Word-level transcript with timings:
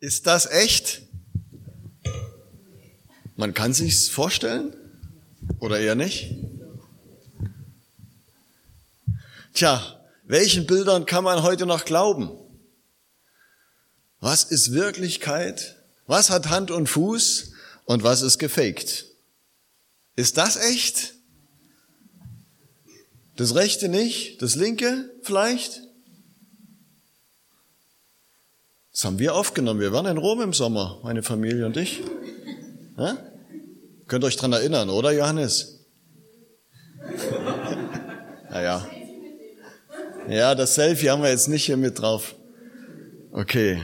Ist 0.00 0.26
das 0.26 0.46
echt? 0.46 1.02
Man 3.36 3.52
kann 3.52 3.74
sich's 3.74 4.08
vorstellen 4.08 4.74
oder 5.58 5.78
eher 5.78 5.94
nicht? 5.94 6.34
Tja, 9.52 10.00
welchen 10.24 10.66
Bildern 10.66 11.04
kann 11.04 11.22
man 11.22 11.42
heute 11.42 11.66
noch 11.66 11.84
glauben? 11.84 12.30
Was 14.20 14.44
ist 14.44 14.72
Wirklichkeit? 14.72 15.76
Was 16.06 16.30
hat 16.30 16.48
Hand 16.48 16.70
und 16.70 16.88
Fuß? 16.88 17.52
Und 17.84 18.02
was 18.02 18.22
ist 18.22 18.38
gefaked? 18.38 19.06
Ist 20.16 20.38
das 20.38 20.56
echt? 20.56 21.14
Das 23.36 23.54
rechte 23.54 23.88
nicht, 23.88 24.40
das 24.40 24.54
linke 24.54 25.10
vielleicht? 25.22 25.82
Das 28.92 29.04
haben 29.04 29.18
wir 29.18 29.34
aufgenommen. 29.34 29.80
Wir 29.80 29.92
waren 29.92 30.06
in 30.06 30.18
Rom 30.18 30.40
im 30.40 30.52
Sommer, 30.52 30.98
meine 31.02 31.22
Familie 31.22 31.66
und 31.66 31.76
ich. 31.76 32.02
Ja? 32.98 33.16
Könnt 34.08 34.24
ihr 34.24 34.26
euch 34.26 34.36
dran 34.36 34.52
erinnern, 34.52 34.90
oder 34.90 35.12
Johannes? 35.12 35.86
naja. 38.50 38.86
Ja, 40.28 40.54
das 40.54 40.74
Selfie 40.74 41.10
haben 41.10 41.22
wir 41.22 41.30
jetzt 41.30 41.48
nicht 41.48 41.64
hier 41.64 41.76
mit 41.76 42.00
drauf. 42.00 42.34
Okay. 43.32 43.80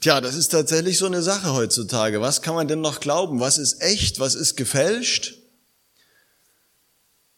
Tja, 0.00 0.20
das 0.20 0.36
ist 0.36 0.48
tatsächlich 0.48 0.96
so 0.96 1.06
eine 1.06 1.22
Sache 1.22 1.52
heutzutage. 1.52 2.20
Was 2.20 2.40
kann 2.40 2.54
man 2.54 2.68
denn 2.68 2.80
noch 2.80 3.00
glauben? 3.00 3.40
Was 3.40 3.58
ist 3.58 3.82
echt? 3.82 4.20
Was 4.20 4.34
ist 4.34 4.56
gefälscht? 4.56 5.34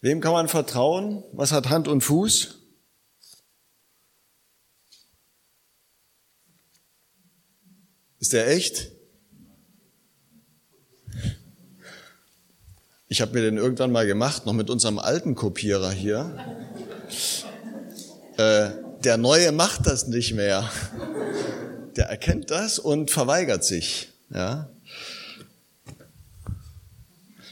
Wem 0.00 0.20
kann 0.20 0.32
man 0.32 0.48
vertrauen? 0.48 1.24
Was 1.32 1.52
hat 1.52 1.70
Hand 1.70 1.88
und 1.88 2.02
Fuß? 2.02 2.61
Ist 8.22 8.32
der 8.34 8.46
echt? 8.46 8.92
Ich 13.08 13.20
habe 13.20 13.32
mir 13.32 13.40
den 13.40 13.56
irgendwann 13.56 13.90
mal 13.90 14.06
gemacht, 14.06 14.46
noch 14.46 14.52
mit 14.52 14.70
unserem 14.70 15.00
alten 15.00 15.34
Kopierer 15.34 15.90
hier. 15.90 16.38
Äh, 18.36 18.70
der 19.02 19.16
Neue 19.16 19.50
macht 19.50 19.88
das 19.88 20.06
nicht 20.06 20.34
mehr. 20.34 20.70
Der 21.96 22.06
erkennt 22.06 22.52
das 22.52 22.78
und 22.78 23.10
verweigert 23.10 23.64
sich. 23.64 24.10
Ja? 24.32 24.70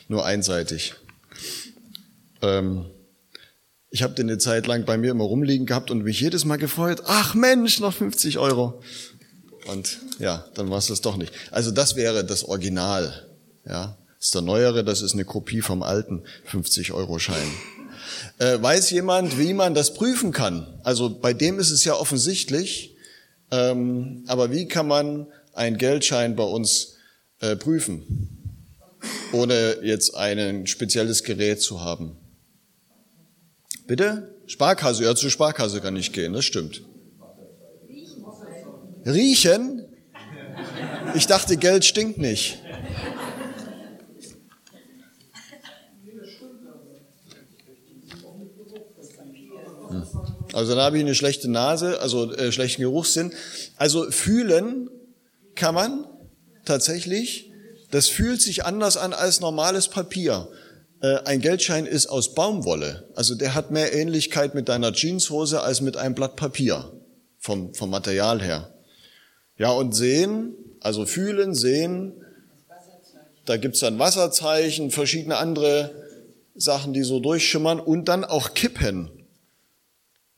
Nur 0.06 0.24
einseitig. 0.24 0.94
Ähm, 2.42 2.86
ich 3.90 4.04
habe 4.04 4.14
den 4.14 4.30
eine 4.30 4.38
Zeit 4.38 4.68
lang 4.68 4.84
bei 4.84 4.96
mir 4.96 5.10
immer 5.10 5.24
rumliegen 5.24 5.66
gehabt 5.66 5.90
und 5.90 6.04
mich 6.04 6.20
jedes 6.20 6.44
Mal 6.44 6.58
gefreut. 6.58 7.02
Ach 7.06 7.34
Mensch, 7.34 7.80
noch 7.80 7.92
50 7.92 8.38
Euro. 8.38 8.80
Und 9.66 9.98
ja, 10.18 10.46
dann 10.54 10.70
war 10.70 10.78
es 10.78 10.86
das 10.86 11.00
doch 11.00 11.16
nicht. 11.16 11.32
Also 11.50 11.70
das 11.70 11.96
wäre 11.96 12.24
das 12.24 12.44
Original. 12.44 13.26
Ja, 13.66 13.96
ist 14.18 14.34
der 14.34 14.42
neuere, 14.42 14.84
das 14.84 15.02
ist 15.02 15.14
eine 15.14 15.24
Kopie 15.24 15.62
vom 15.62 15.82
alten 15.82 16.22
50-Euro-Schein. 16.50 17.50
Äh, 18.38 18.60
weiß 18.60 18.90
jemand, 18.90 19.38
wie 19.38 19.54
man 19.54 19.74
das 19.74 19.94
prüfen 19.94 20.32
kann? 20.32 20.66
Also 20.82 21.10
bei 21.10 21.32
dem 21.32 21.58
ist 21.58 21.70
es 21.70 21.84
ja 21.84 21.94
offensichtlich, 21.94 22.96
ähm, 23.50 24.24
aber 24.26 24.50
wie 24.50 24.66
kann 24.66 24.86
man 24.86 25.26
einen 25.54 25.78
Geldschein 25.78 26.36
bei 26.36 26.44
uns 26.44 26.96
äh, 27.40 27.56
prüfen, 27.56 28.56
ohne 29.32 29.78
jetzt 29.82 30.14
ein 30.14 30.66
spezielles 30.66 31.22
Gerät 31.22 31.60
zu 31.60 31.82
haben? 31.82 32.16
Bitte? 33.86 34.34
Sparkasse, 34.46 35.04
ja, 35.04 35.14
zur 35.14 35.30
Sparkasse 35.30 35.80
kann 35.80 35.96
ich 35.96 36.12
gehen, 36.12 36.32
das 36.32 36.44
stimmt. 36.44 36.82
Riechen? 39.06 39.86
Ich 41.14 41.26
dachte, 41.26 41.56
Geld 41.56 41.84
stinkt 41.84 42.18
nicht. 42.18 42.58
Hm. 49.88 50.02
Also 50.52 50.74
dann 50.74 50.84
habe 50.84 50.98
ich 50.98 51.04
eine 51.04 51.14
schlechte 51.14 51.50
Nase, 51.50 52.00
also 52.00 52.32
äh, 52.32 52.52
schlechten 52.52 52.82
Geruchssinn. 52.82 53.32
Also 53.76 54.10
fühlen 54.10 54.88
kann 55.54 55.74
man 55.74 56.06
tatsächlich. 56.64 57.50
Das 57.90 58.08
fühlt 58.08 58.40
sich 58.40 58.64
anders 58.64 58.96
an 58.96 59.12
als 59.12 59.40
normales 59.40 59.88
Papier. 59.88 60.48
Äh, 61.02 61.18
ein 61.24 61.40
Geldschein 61.40 61.86
ist 61.86 62.06
aus 62.06 62.34
Baumwolle. 62.34 63.08
Also 63.14 63.34
der 63.34 63.54
hat 63.54 63.70
mehr 63.70 63.92
Ähnlichkeit 63.94 64.54
mit 64.54 64.68
deiner 64.68 64.92
Jeanshose 64.92 65.62
als 65.62 65.80
mit 65.80 65.96
einem 65.96 66.14
Blatt 66.14 66.36
Papier 66.36 66.92
vom, 67.38 67.74
vom 67.74 67.90
Material 67.90 68.40
her. 68.42 68.72
Ja, 69.60 69.72
und 69.72 69.94
sehen, 69.94 70.54
also 70.80 71.04
fühlen, 71.04 71.54
sehen, 71.54 72.14
da 73.44 73.58
gibt's 73.58 73.80
dann 73.80 73.98
Wasserzeichen, 73.98 74.90
verschiedene 74.90 75.36
andere 75.36 75.90
Sachen, 76.54 76.94
die 76.94 77.02
so 77.02 77.20
durchschimmern 77.20 77.78
und 77.78 78.08
dann 78.08 78.24
auch 78.24 78.54
kippen. 78.54 79.10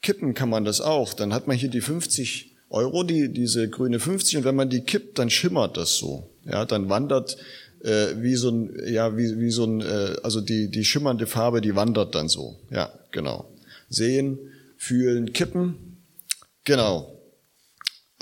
Kippen 0.00 0.34
kann 0.34 0.48
man 0.48 0.64
das 0.64 0.80
auch. 0.80 1.14
Dann 1.14 1.32
hat 1.32 1.46
man 1.46 1.56
hier 1.56 1.68
die 1.68 1.80
50 1.80 2.56
Euro, 2.70 3.04
die, 3.04 3.32
diese 3.32 3.70
grüne 3.70 4.00
50 4.00 4.38
und 4.38 4.44
wenn 4.44 4.56
man 4.56 4.70
die 4.70 4.80
kippt, 4.80 5.20
dann 5.20 5.30
schimmert 5.30 5.76
das 5.76 5.98
so. 5.98 6.28
Ja, 6.44 6.64
dann 6.64 6.88
wandert 6.88 7.36
äh, 7.84 8.16
wie 8.16 8.34
so 8.34 8.50
ein, 8.50 8.76
ja, 8.88 9.16
wie, 9.16 9.38
wie 9.38 9.52
so 9.52 9.62
ein, 9.66 9.82
äh, 9.82 10.16
also 10.24 10.40
die, 10.40 10.68
die 10.68 10.84
schimmernde 10.84 11.28
Farbe, 11.28 11.60
die 11.60 11.76
wandert 11.76 12.16
dann 12.16 12.28
so. 12.28 12.58
Ja, 12.72 12.92
genau. 13.12 13.48
Sehen, 13.88 14.40
fühlen, 14.76 15.32
kippen. 15.32 16.02
Genau. 16.64 17.11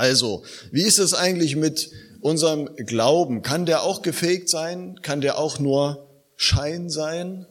Also, 0.00 0.44
wie 0.72 0.84
ist 0.84 0.99
es 0.99 1.12
eigentlich 1.12 1.56
mit 1.56 1.91
unserem 2.22 2.75
Glauben? 2.75 3.43
Kann 3.43 3.66
der 3.66 3.83
auch 3.83 4.00
gefegt 4.00 4.49
sein? 4.49 4.99
Kann 5.03 5.21
der 5.21 5.38
auch 5.38 5.59
nur 5.59 6.09
Schein 6.37 6.88
sein? 6.88 7.44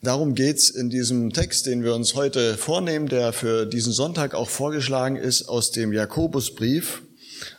Darum 0.00 0.36
geht's 0.36 0.70
in 0.70 0.90
diesem 0.90 1.32
Text, 1.32 1.66
den 1.66 1.82
wir 1.82 1.96
uns 1.96 2.14
heute 2.14 2.56
vornehmen, 2.56 3.08
der 3.08 3.32
für 3.32 3.66
diesen 3.66 3.92
Sonntag 3.92 4.32
auch 4.32 4.48
vorgeschlagen 4.48 5.16
ist 5.16 5.48
aus 5.48 5.72
dem 5.72 5.92
Jakobusbrief. 5.92 7.02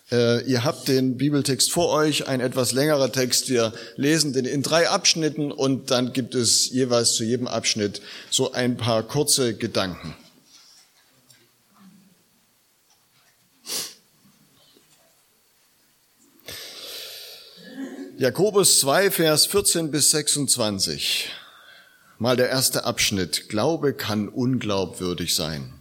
Äh, 0.10 0.50
ihr 0.50 0.64
habt 0.64 0.88
den 0.88 1.18
Bibeltext 1.18 1.70
vor 1.70 1.90
euch, 1.90 2.30
ein 2.30 2.40
etwas 2.40 2.72
längerer 2.72 3.12
Text. 3.12 3.50
Wir 3.50 3.74
lesen 3.98 4.32
den 4.32 4.46
in 4.46 4.64
drei 4.64 4.88
Abschnitten 4.88 5.52
und 5.52 5.92
dann 5.92 6.14
gibt 6.14 6.34
es 6.34 6.70
jeweils 6.70 7.16
zu 7.16 7.26
jedem 7.26 7.48
Abschnitt 7.48 8.02
so 8.30 8.54
ein 8.54 8.78
paar 8.78 9.04
kurze 9.04 9.54
Gedanken. 9.54 10.16
Jakobus 18.20 18.80
2, 18.80 19.12
Vers 19.12 19.46
14 19.46 19.92
bis 19.92 20.10
26. 20.10 21.30
Mal 22.18 22.36
der 22.36 22.50
erste 22.50 22.84
Abschnitt. 22.84 23.48
Glaube 23.48 23.94
kann 23.94 24.28
unglaubwürdig 24.28 25.36
sein. 25.36 25.72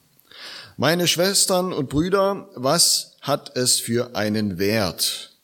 Meine 0.77 1.09
Schwestern 1.09 1.73
und 1.73 1.89
Brüder, 1.89 2.51
was 2.55 3.17
hat 3.23 3.57
es 3.57 3.81
für 3.81 4.17
einen 4.17 4.59
Wert, 4.59 5.39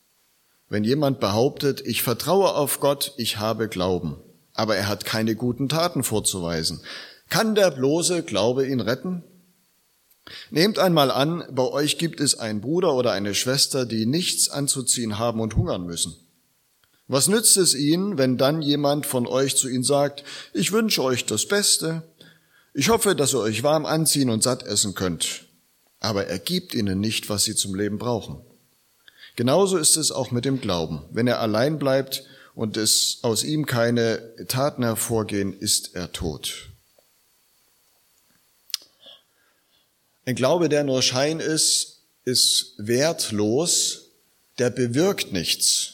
wenn 0.69 0.83
jemand 0.83 1.19
behauptet, 1.19 1.81
ich 1.83 2.03
vertraue 2.03 2.53
auf 2.53 2.79
Gott, 2.79 3.13
ich 3.17 3.39
habe 3.39 3.69
Glauben, 3.69 4.21
aber 4.53 4.75
er 4.75 4.87
hat 4.87 5.03
keine 5.03 5.35
guten 5.35 5.69
Taten 5.69 6.03
vorzuweisen? 6.03 6.79
Kann 7.27 7.55
der 7.55 7.71
bloße 7.71 8.21
Glaube 8.21 8.67
ihn 8.67 8.81
retten? 8.81 9.23
Nehmt 10.51 10.77
einmal 10.77 11.09
an, 11.09 11.43
bei 11.49 11.63
euch 11.63 11.97
gibt 11.97 12.19
es 12.19 12.37
einen 12.37 12.61
Bruder 12.61 12.93
oder 12.93 13.13
eine 13.13 13.33
Schwester, 13.33 13.87
die 13.87 14.05
nichts 14.05 14.47
anzuziehen 14.47 15.17
haben 15.17 15.39
und 15.39 15.55
hungern 15.55 15.87
müssen. 15.87 16.15
Was 17.13 17.27
nützt 17.27 17.57
es 17.57 17.75
ihnen, 17.75 18.17
wenn 18.17 18.39
dann 18.39 18.63
jemand 18.63 19.05
von 19.05 19.27
euch 19.27 19.55
zu 19.55 19.69
ihnen 19.69 19.83
sagt, 19.83 20.23
ich 20.51 20.71
wünsche 20.71 21.03
euch 21.03 21.27
das 21.27 21.47
Beste, 21.47 22.01
ich 22.73 22.89
hoffe, 22.89 23.15
dass 23.15 23.35
ihr 23.35 23.39
euch 23.39 23.61
warm 23.61 23.85
anziehen 23.85 24.31
und 24.31 24.41
satt 24.41 24.63
essen 24.63 24.95
könnt, 24.95 25.45
aber 25.99 26.25
er 26.25 26.39
gibt 26.39 26.73
ihnen 26.73 26.99
nicht, 26.99 27.29
was 27.29 27.43
sie 27.43 27.53
zum 27.53 27.75
Leben 27.75 27.99
brauchen. 27.99 28.41
Genauso 29.35 29.77
ist 29.77 29.95
es 29.95 30.11
auch 30.11 30.31
mit 30.31 30.43
dem 30.43 30.59
Glauben. 30.59 31.03
Wenn 31.11 31.27
er 31.27 31.39
allein 31.39 31.77
bleibt 31.77 32.23
und 32.55 32.77
es 32.77 33.19
aus 33.21 33.43
ihm 33.43 33.67
keine 33.67 34.33
Taten 34.47 34.81
hervorgehen, 34.81 35.53
ist 35.55 35.93
er 35.93 36.11
tot. 36.13 36.69
Ein 40.25 40.33
Glaube, 40.33 40.67
der 40.67 40.83
nur 40.83 41.03
Schein 41.03 41.39
ist, 41.39 41.99
ist 42.25 42.73
wertlos, 42.79 44.05
der 44.57 44.71
bewirkt 44.71 45.31
nichts. 45.31 45.92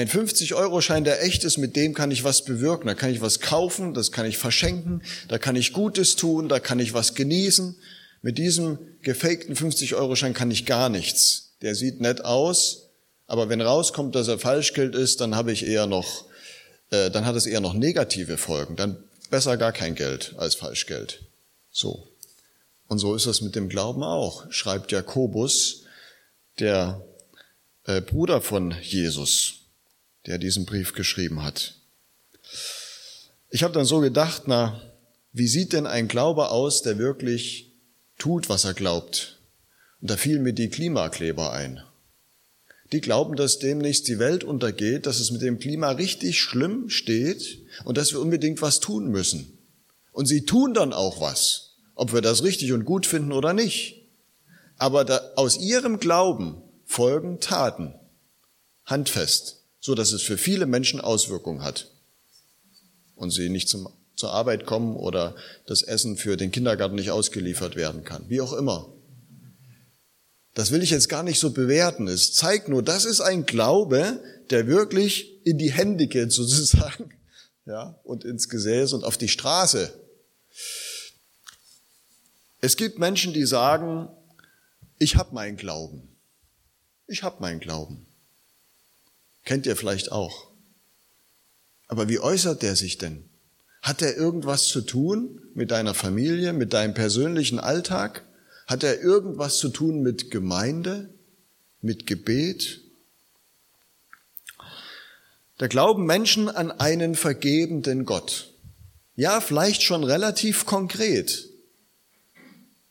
Ein 0.00 0.08
50-Euro-Schein, 0.08 1.04
der 1.04 1.22
echt 1.22 1.44
ist, 1.44 1.58
mit 1.58 1.76
dem 1.76 1.92
kann 1.92 2.10
ich 2.10 2.24
was 2.24 2.46
bewirken. 2.46 2.86
Da 2.86 2.94
kann 2.94 3.10
ich 3.10 3.20
was 3.20 3.40
kaufen, 3.40 3.92
das 3.92 4.10
kann 4.12 4.24
ich 4.24 4.38
verschenken, 4.38 5.02
da 5.28 5.36
kann 5.36 5.56
ich 5.56 5.74
Gutes 5.74 6.16
tun, 6.16 6.48
da 6.48 6.58
kann 6.58 6.78
ich 6.78 6.94
was 6.94 7.14
genießen. 7.14 7.76
Mit 8.22 8.38
diesem 8.38 8.78
gefakten 9.02 9.54
50-Euro-Schein 9.54 10.32
kann 10.32 10.50
ich 10.50 10.64
gar 10.64 10.88
nichts. 10.88 11.50
Der 11.60 11.74
sieht 11.74 12.00
nett 12.00 12.24
aus, 12.24 12.88
aber 13.26 13.50
wenn 13.50 13.60
rauskommt, 13.60 14.14
dass 14.14 14.28
er 14.28 14.38
Falschgeld 14.38 14.94
ist, 14.94 15.20
dann 15.20 15.34
habe 15.34 15.52
ich 15.52 15.66
eher 15.66 15.86
noch, 15.86 16.24
äh, 16.90 17.10
dann 17.10 17.26
hat 17.26 17.36
es 17.36 17.44
eher 17.44 17.60
noch 17.60 17.74
negative 17.74 18.38
Folgen. 18.38 18.76
Dann 18.76 19.04
besser 19.28 19.58
gar 19.58 19.72
kein 19.72 19.94
Geld 19.94 20.32
als 20.38 20.54
Falschgeld. 20.54 21.20
So. 21.70 22.08
Und 22.88 23.00
so 23.00 23.14
ist 23.14 23.26
das 23.26 23.42
mit 23.42 23.54
dem 23.54 23.68
Glauben 23.68 24.02
auch, 24.02 24.50
schreibt 24.50 24.92
Jakobus, 24.92 25.82
der 26.58 27.04
äh, 27.84 28.00
Bruder 28.00 28.40
von 28.40 28.74
Jesus, 28.80 29.59
der 30.30 30.38
diesen 30.38 30.64
Brief 30.64 30.92
geschrieben 30.92 31.42
hat. 31.42 31.74
Ich 33.50 33.64
habe 33.64 33.74
dann 33.74 33.84
so 33.84 33.98
gedacht, 33.98 34.44
na, 34.46 34.80
wie 35.32 35.48
sieht 35.48 35.72
denn 35.72 35.88
ein 35.88 36.06
Glaube 36.06 36.50
aus, 36.50 36.82
der 36.82 36.98
wirklich 36.98 37.72
tut, 38.16 38.48
was 38.48 38.64
er 38.64 38.74
glaubt? 38.74 39.40
Und 40.00 40.08
da 40.08 40.16
fielen 40.16 40.44
mir 40.44 40.52
die 40.52 40.70
Klimakleber 40.70 41.52
ein. 41.52 41.82
Die 42.92 43.00
glauben, 43.00 43.34
dass 43.34 43.58
demnächst 43.58 44.06
die 44.06 44.20
Welt 44.20 44.44
untergeht, 44.44 45.06
dass 45.06 45.18
es 45.18 45.32
mit 45.32 45.42
dem 45.42 45.58
Klima 45.58 45.90
richtig 45.90 46.40
schlimm 46.40 46.90
steht 46.90 47.58
und 47.84 47.98
dass 47.98 48.12
wir 48.12 48.20
unbedingt 48.20 48.62
was 48.62 48.78
tun 48.78 49.08
müssen. 49.08 49.58
Und 50.12 50.26
sie 50.26 50.44
tun 50.44 50.74
dann 50.74 50.92
auch 50.92 51.20
was, 51.20 51.72
ob 51.96 52.12
wir 52.12 52.20
das 52.20 52.44
richtig 52.44 52.72
und 52.72 52.84
gut 52.84 53.04
finden 53.04 53.32
oder 53.32 53.52
nicht. 53.52 54.06
Aber 54.78 55.04
da, 55.04 55.32
aus 55.34 55.58
ihrem 55.58 55.98
Glauben 55.98 56.62
folgen 56.84 57.40
Taten, 57.40 57.94
handfest, 58.84 59.59
so 59.80 59.94
dass 59.94 60.12
es 60.12 60.22
für 60.22 60.38
viele 60.38 60.66
Menschen 60.66 61.00
Auswirkungen 61.00 61.62
hat 61.62 61.90
und 63.16 63.30
sie 63.30 63.48
nicht 63.48 63.68
zum, 63.68 63.88
zur 64.14 64.32
Arbeit 64.32 64.66
kommen 64.66 64.94
oder 64.96 65.34
das 65.66 65.82
Essen 65.82 66.16
für 66.16 66.36
den 66.36 66.52
Kindergarten 66.52 66.94
nicht 66.94 67.10
ausgeliefert 67.10 67.76
werden 67.76 68.04
kann, 68.04 68.24
wie 68.28 68.40
auch 68.40 68.52
immer. 68.52 68.92
Das 70.54 70.72
will 70.72 70.82
ich 70.82 70.90
jetzt 70.90 71.08
gar 71.08 71.22
nicht 71.22 71.38
so 71.38 71.50
bewerten. 71.50 72.08
Es 72.08 72.34
zeigt 72.34 72.68
nur, 72.68 72.82
das 72.82 73.04
ist 73.04 73.20
ein 73.20 73.46
Glaube, 73.46 74.22
der 74.50 74.66
wirklich 74.66 75.44
in 75.44 75.58
die 75.58 75.72
Hände 75.72 76.06
geht 76.06 76.32
sozusagen, 76.32 77.14
ja, 77.66 77.98
und 78.04 78.24
ins 78.24 78.48
Gesäß 78.48 78.92
und 78.92 79.04
auf 79.04 79.16
die 79.16 79.28
Straße. 79.28 79.92
Es 82.60 82.76
gibt 82.76 82.98
Menschen, 82.98 83.32
die 83.32 83.46
sagen, 83.46 84.08
ich 84.98 85.16
habe 85.16 85.34
meinen 85.34 85.56
Glauben. 85.56 86.16
Ich 87.06 87.22
habe 87.22 87.40
meinen 87.40 87.60
Glauben. 87.60 88.06
Kennt 89.50 89.66
ihr 89.66 89.74
vielleicht 89.74 90.12
auch. 90.12 90.46
Aber 91.88 92.08
wie 92.08 92.20
äußert 92.20 92.62
der 92.62 92.76
sich 92.76 92.98
denn? 92.98 93.28
Hat 93.82 94.00
er 94.00 94.16
irgendwas 94.16 94.68
zu 94.68 94.80
tun 94.80 95.42
mit 95.54 95.72
deiner 95.72 95.92
Familie, 95.92 96.52
mit 96.52 96.72
deinem 96.72 96.94
persönlichen 96.94 97.58
Alltag? 97.58 98.24
Hat 98.68 98.84
er 98.84 99.00
irgendwas 99.00 99.58
zu 99.58 99.70
tun 99.70 100.02
mit 100.02 100.30
Gemeinde, 100.30 101.12
mit 101.82 102.06
Gebet? 102.06 102.80
Da 105.58 105.66
glauben 105.66 106.06
Menschen 106.06 106.48
an 106.48 106.70
einen 106.70 107.16
vergebenden 107.16 108.04
Gott. 108.04 108.52
Ja, 109.16 109.40
vielleicht 109.40 109.82
schon 109.82 110.04
relativ 110.04 110.64
konkret. 110.64 111.48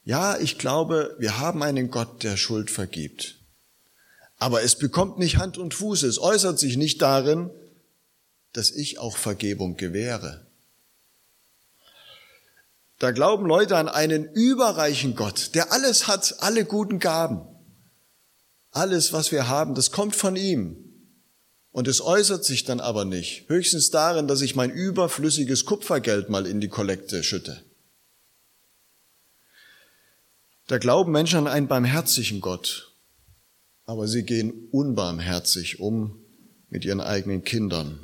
Ja, 0.03 0.37
ich 0.37 0.57
glaube, 0.57 1.15
wir 1.19 1.39
haben 1.39 1.63
einen 1.63 1.89
Gott, 1.89 2.21
der 2.23 2.35
Schuld 2.35 2.69
vergibt. 2.69 3.38
Aber 4.39 4.63
es 4.63 4.77
bekommt 4.77 5.19
nicht 5.19 5.37
Hand 5.37 5.57
und 5.57 5.73
Fuß, 5.73 6.03
es 6.03 6.17
äußert 6.17 6.57
sich 6.57 6.77
nicht 6.77 7.01
darin, 7.01 7.51
dass 8.53 8.71
ich 8.71 8.97
auch 8.97 9.17
Vergebung 9.17 9.75
gewähre. 9.75 10.47
Da 12.97 13.11
glauben 13.11 13.45
Leute 13.45 13.77
an 13.77 13.87
einen 13.87 14.25
überreichen 14.25 15.15
Gott, 15.15 15.55
der 15.55 15.71
alles 15.71 16.07
hat, 16.07 16.37
alle 16.39 16.65
guten 16.65 16.99
Gaben. 16.99 17.41
Alles, 18.71 19.13
was 19.13 19.31
wir 19.31 19.47
haben, 19.47 19.75
das 19.75 19.91
kommt 19.91 20.15
von 20.15 20.35
ihm. 20.35 20.85
Und 21.71 21.87
es 21.87 22.01
äußert 22.01 22.43
sich 22.43 22.65
dann 22.65 22.79
aber 22.79 23.05
nicht, 23.05 23.47
höchstens 23.47 23.89
darin, 23.91 24.27
dass 24.27 24.41
ich 24.41 24.55
mein 24.55 24.71
überflüssiges 24.71 25.65
Kupfergeld 25.65 26.29
mal 26.29 26.45
in 26.45 26.59
die 26.59 26.67
Kollekte 26.67 27.23
schütte. 27.23 27.63
Da 30.67 30.77
glauben 30.77 31.11
Menschen 31.11 31.39
an 31.39 31.47
einen 31.47 31.67
barmherzigen 31.67 32.41
Gott, 32.41 32.88
aber 33.89 34.07
sie 34.07 34.21
gehen 34.21 34.67
unbarmherzig 34.69 35.79
um 35.79 36.23
mit 36.69 36.85
ihren 36.85 37.01
eigenen 37.01 37.43
Kindern 37.43 37.99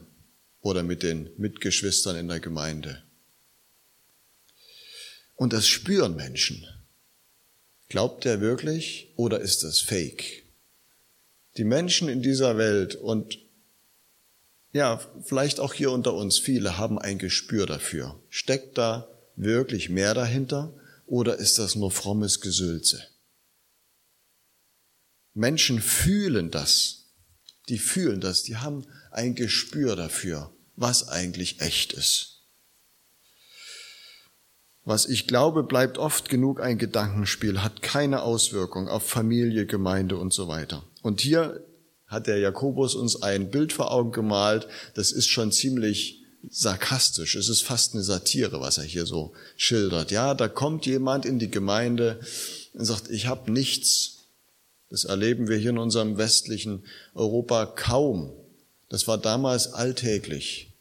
oder 0.59 0.81
mit 0.81 1.03
den 1.03 1.29
Mitgeschwistern 1.37 2.15
in 2.15 2.27
der 2.27 2.39
Gemeinde. 2.39 3.03
Und 5.35 5.53
das 5.53 5.67
spüren 5.67 6.15
Menschen. 6.15 6.65
Glaubt 7.87 8.25
er 8.25 8.41
wirklich 8.41 9.13
oder 9.15 9.41
ist 9.41 9.63
das 9.63 9.79
Fake? 9.79 10.47
Die 11.57 11.63
Menschen 11.63 12.09
in 12.09 12.23
dieser 12.23 12.57
Welt 12.57 12.95
und 12.95 13.37
ja, 14.73 14.99
vielleicht 15.23 15.59
auch 15.59 15.75
hier 15.75 15.91
unter 15.91 16.15
uns, 16.15 16.39
viele 16.39 16.79
haben 16.79 16.97
ein 16.97 17.19
Gespür 17.19 17.67
dafür. 17.67 18.19
Steckt 18.29 18.79
da 18.79 19.07
wirklich 19.35 19.89
mehr 19.89 20.15
dahinter 20.15 20.73
oder 21.05 21.37
ist 21.37 21.59
das 21.59 21.75
nur 21.75 21.91
frommes 21.91 22.41
Gesülze? 22.41 23.03
Menschen 25.35 25.81
fühlen 25.81 26.49
das. 26.49 27.11
Die 27.69 27.77
fühlen 27.77 28.21
das. 28.21 28.41
Die 28.41 28.57
haben 28.57 28.87
ein 29.11 29.35
Gespür 29.35 29.95
dafür, 29.95 30.51
was 30.75 31.07
eigentlich 31.07 31.61
echt 31.61 31.93
ist. 31.93 32.31
Was 34.83 35.07
ich 35.07 35.27
glaube, 35.27 35.63
bleibt 35.63 35.97
oft 35.97 36.29
genug 36.29 36.61
ein 36.61 36.77
Gedankenspiel, 36.77 37.61
hat 37.63 37.81
keine 37.81 38.21
Auswirkung 38.21 38.87
auf 38.87 39.07
Familie, 39.07 39.65
Gemeinde 39.65 40.17
und 40.17 40.31
so 40.31 40.47
weiter. 40.47 40.83
Und 41.01 41.21
hier 41.21 41.65
hat 42.05 42.27
der 42.27 42.37
Jakobus 42.37 42.93
uns 42.93 43.21
ein 43.21 43.49
Bild 43.49 43.73
vor 43.73 43.91
Augen 43.91 44.11
gemalt, 44.11 44.67
das 44.93 45.11
ist 45.11 45.27
schon 45.27 45.51
ziemlich 45.51 46.23
sarkastisch. 46.49 47.35
Es 47.35 47.49
ist 47.49 47.63
fast 47.63 47.93
eine 47.93 48.03
Satire, 48.03 48.61
was 48.61 48.77
er 48.77 48.83
hier 48.83 49.07
so 49.07 49.33
schildert. 49.57 50.11
Ja, 50.11 50.35
da 50.35 50.47
kommt 50.47 50.85
jemand 50.85 51.25
in 51.25 51.39
die 51.39 51.49
Gemeinde 51.49 52.19
und 52.73 52.85
sagt, 52.85 53.09
ich 53.09 53.25
habe 53.25 53.51
nichts. 53.51 54.14
Das 54.89 55.03
erleben 55.03 55.47
wir 55.47 55.57
hier 55.57 55.71
in 55.71 55.77
unserem 55.77 56.17
westlichen 56.17 56.85
Europa 57.13 57.65
kaum. 57.65 58.31
Das 58.89 59.07
war 59.07 59.17
damals 59.17 59.73
alltäglich, 59.73 60.73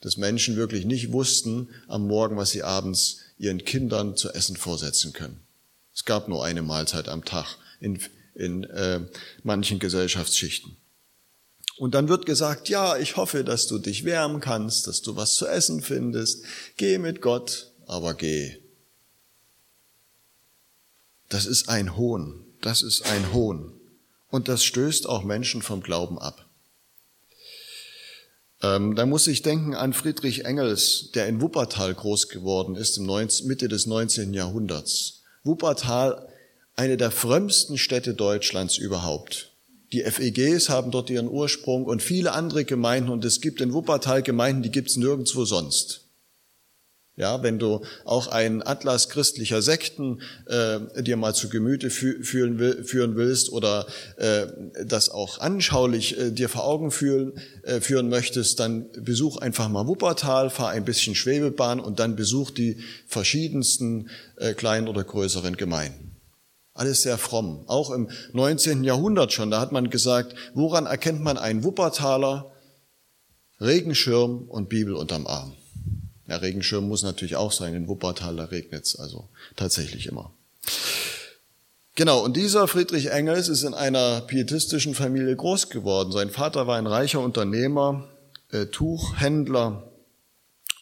dass 0.00 0.16
Menschen 0.16 0.56
wirklich 0.56 0.84
nicht 0.84 1.12
wussten 1.12 1.68
am 1.86 2.06
Morgen, 2.06 2.36
was 2.36 2.50
sie 2.50 2.62
abends 2.62 3.20
ihren 3.38 3.64
Kindern 3.64 4.16
zu 4.16 4.30
essen 4.30 4.56
vorsetzen 4.56 5.12
können. 5.12 5.40
Es 5.94 6.04
gab 6.04 6.28
nur 6.28 6.44
eine 6.44 6.62
Mahlzeit 6.62 7.08
am 7.08 7.24
Tag 7.24 7.56
in, 7.80 8.00
in 8.34 8.64
äh, 8.64 9.00
manchen 9.42 9.78
Gesellschaftsschichten. 9.78 10.76
Und 11.76 11.94
dann 11.94 12.08
wird 12.08 12.26
gesagt, 12.26 12.68
ja, 12.68 12.96
ich 12.96 13.16
hoffe, 13.16 13.44
dass 13.44 13.68
du 13.68 13.78
dich 13.78 14.04
wärmen 14.04 14.40
kannst, 14.40 14.88
dass 14.88 15.00
du 15.00 15.14
was 15.14 15.34
zu 15.34 15.46
essen 15.46 15.80
findest. 15.80 16.44
Geh 16.76 16.98
mit 16.98 17.22
Gott, 17.22 17.72
aber 17.86 18.14
geh. 18.14 18.56
Das 21.28 21.46
ist 21.46 21.68
ein 21.68 21.96
Hohn. 21.96 22.44
Das 22.60 22.82
ist 22.82 23.06
ein 23.06 23.32
Hohn. 23.32 23.72
Und 24.30 24.48
das 24.48 24.64
stößt 24.64 25.08
auch 25.08 25.24
Menschen 25.24 25.62
vom 25.62 25.80
Glauben 25.80 26.18
ab. 26.18 26.48
Ähm, 28.62 28.96
da 28.96 29.06
muss 29.06 29.26
ich 29.26 29.42
denken 29.42 29.74
an 29.74 29.92
Friedrich 29.92 30.44
Engels, 30.44 31.10
der 31.14 31.28
in 31.28 31.40
Wuppertal 31.40 31.94
groß 31.94 32.28
geworden 32.28 32.74
ist, 32.74 32.98
im 32.98 33.06
19, 33.06 33.46
Mitte 33.46 33.68
des 33.68 33.86
19. 33.86 34.34
Jahrhunderts. 34.34 35.22
Wuppertal, 35.44 36.28
eine 36.74 36.96
der 36.96 37.10
frömmsten 37.10 37.78
Städte 37.78 38.14
Deutschlands 38.14 38.76
überhaupt. 38.76 39.52
Die 39.92 40.02
FEGs 40.02 40.68
haben 40.68 40.90
dort 40.90 41.08
ihren 41.08 41.28
Ursprung 41.28 41.84
und 41.86 42.02
viele 42.02 42.32
andere 42.32 42.64
Gemeinden 42.64 43.08
und 43.08 43.24
es 43.24 43.40
gibt 43.40 43.60
in 43.60 43.72
Wuppertal 43.72 44.22
Gemeinden, 44.22 44.62
die 44.62 44.70
gibt's 44.70 44.96
nirgendwo 44.96 45.44
sonst. 45.44 46.07
Ja, 47.18 47.42
wenn 47.42 47.58
du 47.58 47.82
auch 48.04 48.28
einen 48.28 48.62
Atlas 48.62 49.08
christlicher 49.08 49.60
Sekten 49.60 50.22
äh, 50.46 51.02
dir 51.02 51.16
mal 51.16 51.34
zu 51.34 51.48
Gemüte 51.48 51.90
fü 51.90 52.22
fühlen 52.22 52.60
will, 52.60 52.84
führen 52.84 53.16
willst 53.16 53.50
oder 53.50 53.86
äh, 54.18 54.46
das 54.84 55.10
auch 55.10 55.40
anschaulich 55.40 56.16
äh, 56.16 56.30
dir 56.30 56.48
vor 56.48 56.64
Augen 56.64 56.92
fühlen, 56.92 57.32
äh, 57.64 57.80
führen 57.80 58.08
möchtest, 58.08 58.60
dann 58.60 58.86
besuch 58.92 59.38
einfach 59.38 59.68
mal 59.68 59.88
Wuppertal, 59.88 60.48
fahr 60.48 60.70
ein 60.70 60.84
bisschen 60.84 61.16
Schwebebahn 61.16 61.80
und 61.80 61.98
dann 61.98 62.14
besuch 62.14 62.52
die 62.52 62.76
verschiedensten 63.08 64.10
äh, 64.36 64.54
kleinen 64.54 64.86
oder 64.86 65.02
größeren 65.02 65.56
Gemeinden. 65.56 66.14
Alles 66.72 67.02
sehr 67.02 67.18
fromm. 67.18 67.64
Auch 67.66 67.90
im 67.90 68.10
19. 68.32 68.84
Jahrhundert 68.84 69.32
schon, 69.32 69.50
da 69.50 69.60
hat 69.60 69.72
man 69.72 69.90
gesagt, 69.90 70.36
woran 70.54 70.86
erkennt 70.86 71.20
man 71.20 71.36
einen 71.36 71.64
Wuppertaler? 71.64 72.52
Regenschirm 73.60 74.42
und 74.48 74.68
Bibel 74.68 74.94
unterm 74.94 75.26
Arm. 75.26 75.57
Ja, 76.28 76.36
Regenschirm 76.36 76.86
muss 76.86 77.02
natürlich 77.02 77.36
auch 77.36 77.52
sein. 77.52 77.74
In 77.74 77.88
Wuppertal, 77.88 78.36
da 78.36 78.44
regnet's 78.44 78.96
also 78.96 79.28
tatsächlich 79.56 80.06
immer. 80.06 80.32
Genau, 81.94 82.22
und 82.22 82.36
dieser 82.36 82.68
Friedrich 82.68 83.10
Engels 83.10 83.48
ist 83.48 83.64
in 83.64 83.74
einer 83.74 84.20
pietistischen 84.20 84.94
Familie 84.94 85.34
groß 85.34 85.70
geworden. 85.70 86.12
Sein 86.12 86.30
Vater 86.30 86.66
war 86.66 86.76
ein 86.76 86.86
reicher 86.86 87.20
Unternehmer, 87.20 88.06
äh, 88.52 88.66
Tuchhändler. 88.66 89.90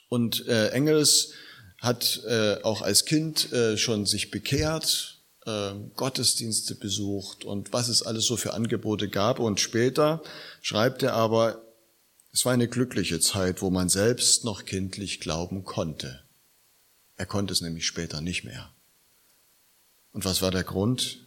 Und 0.09 0.47
äh, 0.47 0.69
Engels 0.71 1.31
hat 1.79 2.21
äh, 2.29 2.61
auch 2.62 2.83
als 2.83 3.05
Kind 3.05 3.53
äh, 3.53 3.76
schon 3.76 4.05
sich 4.05 4.31
bekehrt, 4.31 5.23
äh, 5.47 5.73
Gottesdienste 5.95 6.75
besucht 6.75 7.45
und 7.45 7.73
was 7.73 7.88
es 7.88 8.03
alles 8.03 8.26
so 8.26 8.37
für 8.37 8.53
Angebote 8.53 9.09
gab. 9.09 9.38
Und 9.38 9.61
später 9.61 10.23
schreibt 10.61 11.03
er 11.03 11.15
aber, 11.15 11.65
es 12.37 12.45
war 12.45 12.52
eine 12.52 12.69
glückliche 12.69 13.19
Zeit, 13.19 13.62
wo 13.62 13.71
man 13.71 13.88
selbst 13.88 14.45
noch 14.45 14.66
kindlich 14.66 15.21
glauben 15.21 15.64
konnte. 15.64 16.21
Er 17.16 17.25
konnte 17.25 17.55
es 17.55 17.62
nämlich 17.62 17.87
später 17.87 18.21
nicht 18.21 18.45
mehr. 18.45 18.75
Und 20.12 20.26
was 20.26 20.43
war 20.43 20.50
der 20.50 20.62
Grund? 20.62 21.25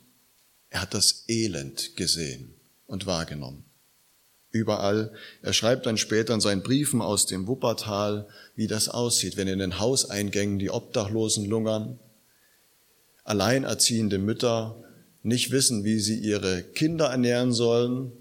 Er 0.69 0.83
hat 0.83 0.93
das 0.93 1.23
Elend 1.27 1.95
gesehen 1.95 2.53
und 2.85 3.07
wahrgenommen. 3.07 3.65
Überall. 4.51 5.11
Er 5.41 5.53
schreibt 5.53 5.87
dann 5.87 5.97
später 5.97 6.35
in 6.35 6.41
seinen 6.41 6.61
Briefen 6.61 7.01
aus 7.01 7.25
dem 7.25 7.47
Wuppertal, 7.47 8.27
wie 8.55 8.67
das 8.67 8.87
aussieht, 8.87 9.35
wenn 9.35 9.47
in 9.47 9.57
den 9.57 9.79
Hauseingängen 9.79 10.59
die 10.59 10.69
Obdachlosen 10.69 11.45
lungern, 11.45 11.97
alleinerziehende 13.23 14.19
Mütter 14.19 14.83
nicht 15.23 15.49
wissen, 15.49 15.83
wie 15.83 15.99
sie 15.99 16.19
ihre 16.19 16.61
Kinder 16.61 17.07
ernähren 17.07 17.51
sollen, 17.51 18.11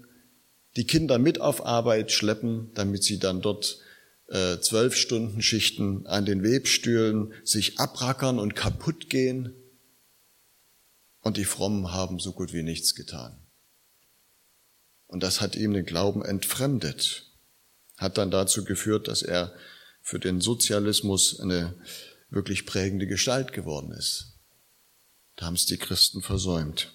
die 0.75 0.85
Kinder 0.85 1.19
mit 1.19 1.41
auf 1.41 1.65
Arbeit 1.65 2.11
schleppen, 2.11 2.71
damit 2.73 3.03
sie 3.03 3.19
dann 3.19 3.41
dort 3.41 3.79
äh, 4.27 4.59
zwölf 4.59 4.95
Stunden 4.95 5.41
Schichten 5.41 6.05
an 6.05 6.25
den 6.25 6.43
Webstühlen 6.43 7.33
sich 7.43 7.79
abrackern 7.79 8.39
und 8.39 8.55
kaputt 8.55 9.09
gehen. 9.09 9.53
Und 11.21 11.37
die 11.37 11.45
Frommen 11.45 11.91
haben 11.91 12.19
so 12.19 12.31
gut 12.31 12.53
wie 12.53 12.63
nichts 12.63 12.95
getan. 12.95 13.37
Und 15.07 15.23
das 15.23 15.41
hat 15.41 15.55
ihm 15.55 15.73
den 15.73 15.85
Glauben 15.85 16.23
entfremdet, 16.23 17.25
hat 17.97 18.17
dann 18.17 18.29
dazu 18.29 18.63
geführt, 18.63 19.07
dass 19.07 19.23
er 19.23 19.53
für 20.01 20.19
den 20.19 20.39
Sozialismus 20.39 21.39
eine 21.39 21.73
wirklich 22.29 22.65
prägende 22.67 23.07
Gestalt 23.07 23.51
geworden 23.51 23.91
ist. 23.91 24.37
Da 25.35 25.47
haben 25.47 25.55
es 25.55 25.65
die 25.65 25.77
Christen 25.77 26.21
versäumt. 26.21 26.93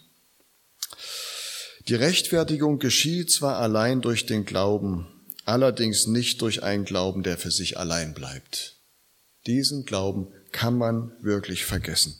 Die 1.88 1.94
Rechtfertigung 1.94 2.78
geschieht 2.78 3.30
zwar 3.30 3.58
allein 3.58 4.00
durch 4.00 4.24
den 4.24 4.46
Glauben, 4.46 5.06
allerdings 5.44 6.06
nicht 6.06 6.40
durch 6.40 6.62
einen 6.62 6.86
Glauben, 6.86 7.22
der 7.22 7.36
für 7.36 7.50
sich 7.50 7.78
allein 7.78 8.14
bleibt. 8.14 8.76
Diesen 9.46 9.84
Glauben 9.84 10.28
kann 10.50 10.78
man 10.78 11.12
wirklich 11.20 11.66
vergessen. 11.66 12.18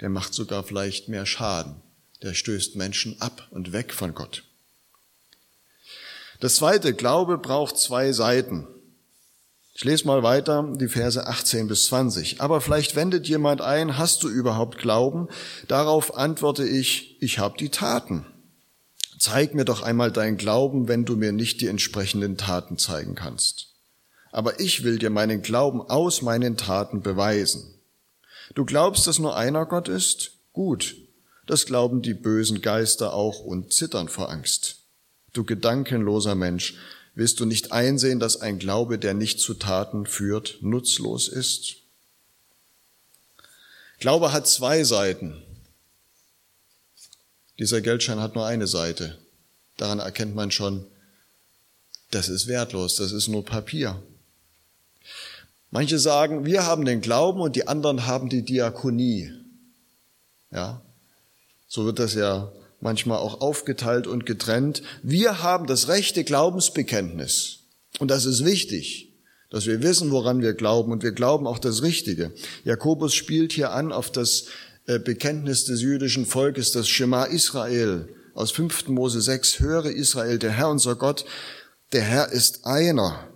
Der 0.00 0.10
macht 0.10 0.34
sogar 0.34 0.62
vielleicht 0.62 1.08
mehr 1.08 1.24
Schaden. 1.24 1.76
Der 2.22 2.34
stößt 2.34 2.76
Menschen 2.76 3.18
ab 3.22 3.48
und 3.50 3.72
weg 3.72 3.94
von 3.94 4.14
Gott. 4.14 4.44
Das 6.40 6.56
zweite, 6.56 6.92
Glaube 6.92 7.38
braucht 7.38 7.78
zwei 7.78 8.12
Seiten. 8.12 8.66
Ich 9.72 9.84
lese 9.84 10.06
mal 10.06 10.22
weiter 10.22 10.70
die 10.76 10.88
Verse 10.88 11.26
18 11.26 11.66
bis 11.66 11.86
20. 11.86 12.42
Aber 12.42 12.60
vielleicht 12.60 12.94
wendet 12.94 13.26
jemand 13.26 13.62
ein, 13.62 13.96
hast 13.96 14.22
du 14.22 14.28
überhaupt 14.28 14.76
Glauben? 14.76 15.28
Darauf 15.66 16.14
antworte 16.14 16.68
ich, 16.68 17.16
ich 17.22 17.38
habe 17.38 17.56
die 17.56 17.70
Taten. 17.70 18.26
Zeig 19.20 19.54
mir 19.54 19.66
doch 19.66 19.82
einmal 19.82 20.10
deinen 20.10 20.38
Glauben, 20.38 20.88
wenn 20.88 21.04
du 21.04 21.14
mir 21.14 21.30
nicht 21.30 21.60
die 21.60 21.66
entsprechenden 21.66 22.38
Taten 22.38 22.78
zeigen 22.78 23.14
kannst. 23.14 23.66
Aber 24.32 24.60
ich 24.60 24.82
will 24.82 24.98
dir 24.98 25.10
meinen 25.10 25.42
Glauben 25.42 25.82
aus 25.82 26.22
meinen 26.22 26.56
Taten 26.56 27.02
beweisen. 27.02 27.74
Du 28.54 28.64
glaubst, 28.64 29.06
dass 29.06 29.18
nur 29.18 29.36
einer 29.36 29.66
Gott 29.66 29.88
ist? 29.88 30.32
Gut. 30.54 30.96
Das 31.46 31.66
glauben 31.66 32.00
die 32.00 32.14
bösen 32.14 32.62
Geister 32.62 33.12
auch 33.12 33.40
und 33.40 33.74
zittern 33.74 34.08
vor 34.08 34.30
Angst. 34.30 34.76
Du 35.34 35.44
gedankenloser 35.44 36.34
Mensch, 36.34 36.76
willst 37.14 37.40
du 37.40 37.44
nicht 37.44 37.72
einsehen, 37.72 38.20
dass 38.20 38.40
ein 38.40 38.58
Glaube, 38.58 38.98
der 38.98 39.12
nicht 39.12 39.38
zu 39.38 39.52
Taten 39.52 40.06
führt, 40.06 40.56
nutzlos 40.62 41.28
ist? 41.28 41.76
Glaube 43.98 44.32
hat 44.32 44.48
zwei 44.48 44.82
Seiten. 44.82 45.42
Dieser 47.60 47.82
Geldschein 47.82 48.20
hat 48.20 48.34
nur 48.34 48.46
eine 48.46 48.66
Seite. 48.66 49.18
Daran 49.76 49.98
erkennt 49.98 50.34
man 50.34 50.50
schon, 50.50 50.86
das 52.10 52.30
ist 52.30 52.46
wertlos, 52.46 52.96
das 52.96 53.12
ist 53.12 53.28
nur 53.28 53.44
Papier. 53.44 54.02
Manche 55.70 55.98
sagen, 55.98 56.46
wir 56.46 56.64
haben 56.64 56.86
den 56.86 57.02
Glauben 57.02 57.40
und 57.40 57.54
die 57.54 57.68
anderen 57.68 58.06
haben 58.06 58.30
die 58.30 58.42
Diakonie. 58.42 59.30
Ja, 60.50 60.80
so 61.68 61.84
wird 61.84 61.98
das 61.98 62.14
ja 62.14 62.50
manchmal 62.80 63.18
auch 63.18 63.42
aufgeteilt 63.42 64.06
und 64.06 64.24
getrennt. 64.24 64.82
Wir 65.02 65.42
haben 65.42 65.66
das 65.66 65.86
rechte 65.88 66.24
Glaubensbekenntnis. 66.24 67.58
Und 67.98 68.10
das 68.10 68.24
ist 68.24 68.42
wichtig, 68.42 69.12
dass 69.50 69.66
wir 69.66 69.82
wissen, 69.82 70.10
woran 70.10 70.40
wir 70.40 70.54
glauben. 70.54 70.92
Und 70.92 71.02
wir 71.02 71.12
glauben 71.12 71.46
auch 71.46 71.58
das 71.58 71.82
Richtige. 71.82 72.32
Jakobus 72.64 73.14
spielt 73.14 73.52
hier 73.52 73.72
an 73.72 73.92
auf 73.92 74.10
das 74.10 74.46
Bekenntnis 74.86 75.64
des 75.64 75.82
jüdischen 75.82 76.26
Volkes, 76.26 76.72
das 76.72 76.88
Schema 76.88 77.24
Israel 77.24 78.08
aus 78.34 78.50
5. 78.52 78.88
Mose 78.88 79.20
6, 79.20 79.60
höre 79.60 79.86
Israel, 79.86 80.38
der 80.38 80.52
Herr 80.52 80.70
unser 80.70 80.96
Gott, 80.96 81.24
der 81.92 82.02
Herr 82.02 82.32
ist 82.32 82.66
einer. 82.66 83.28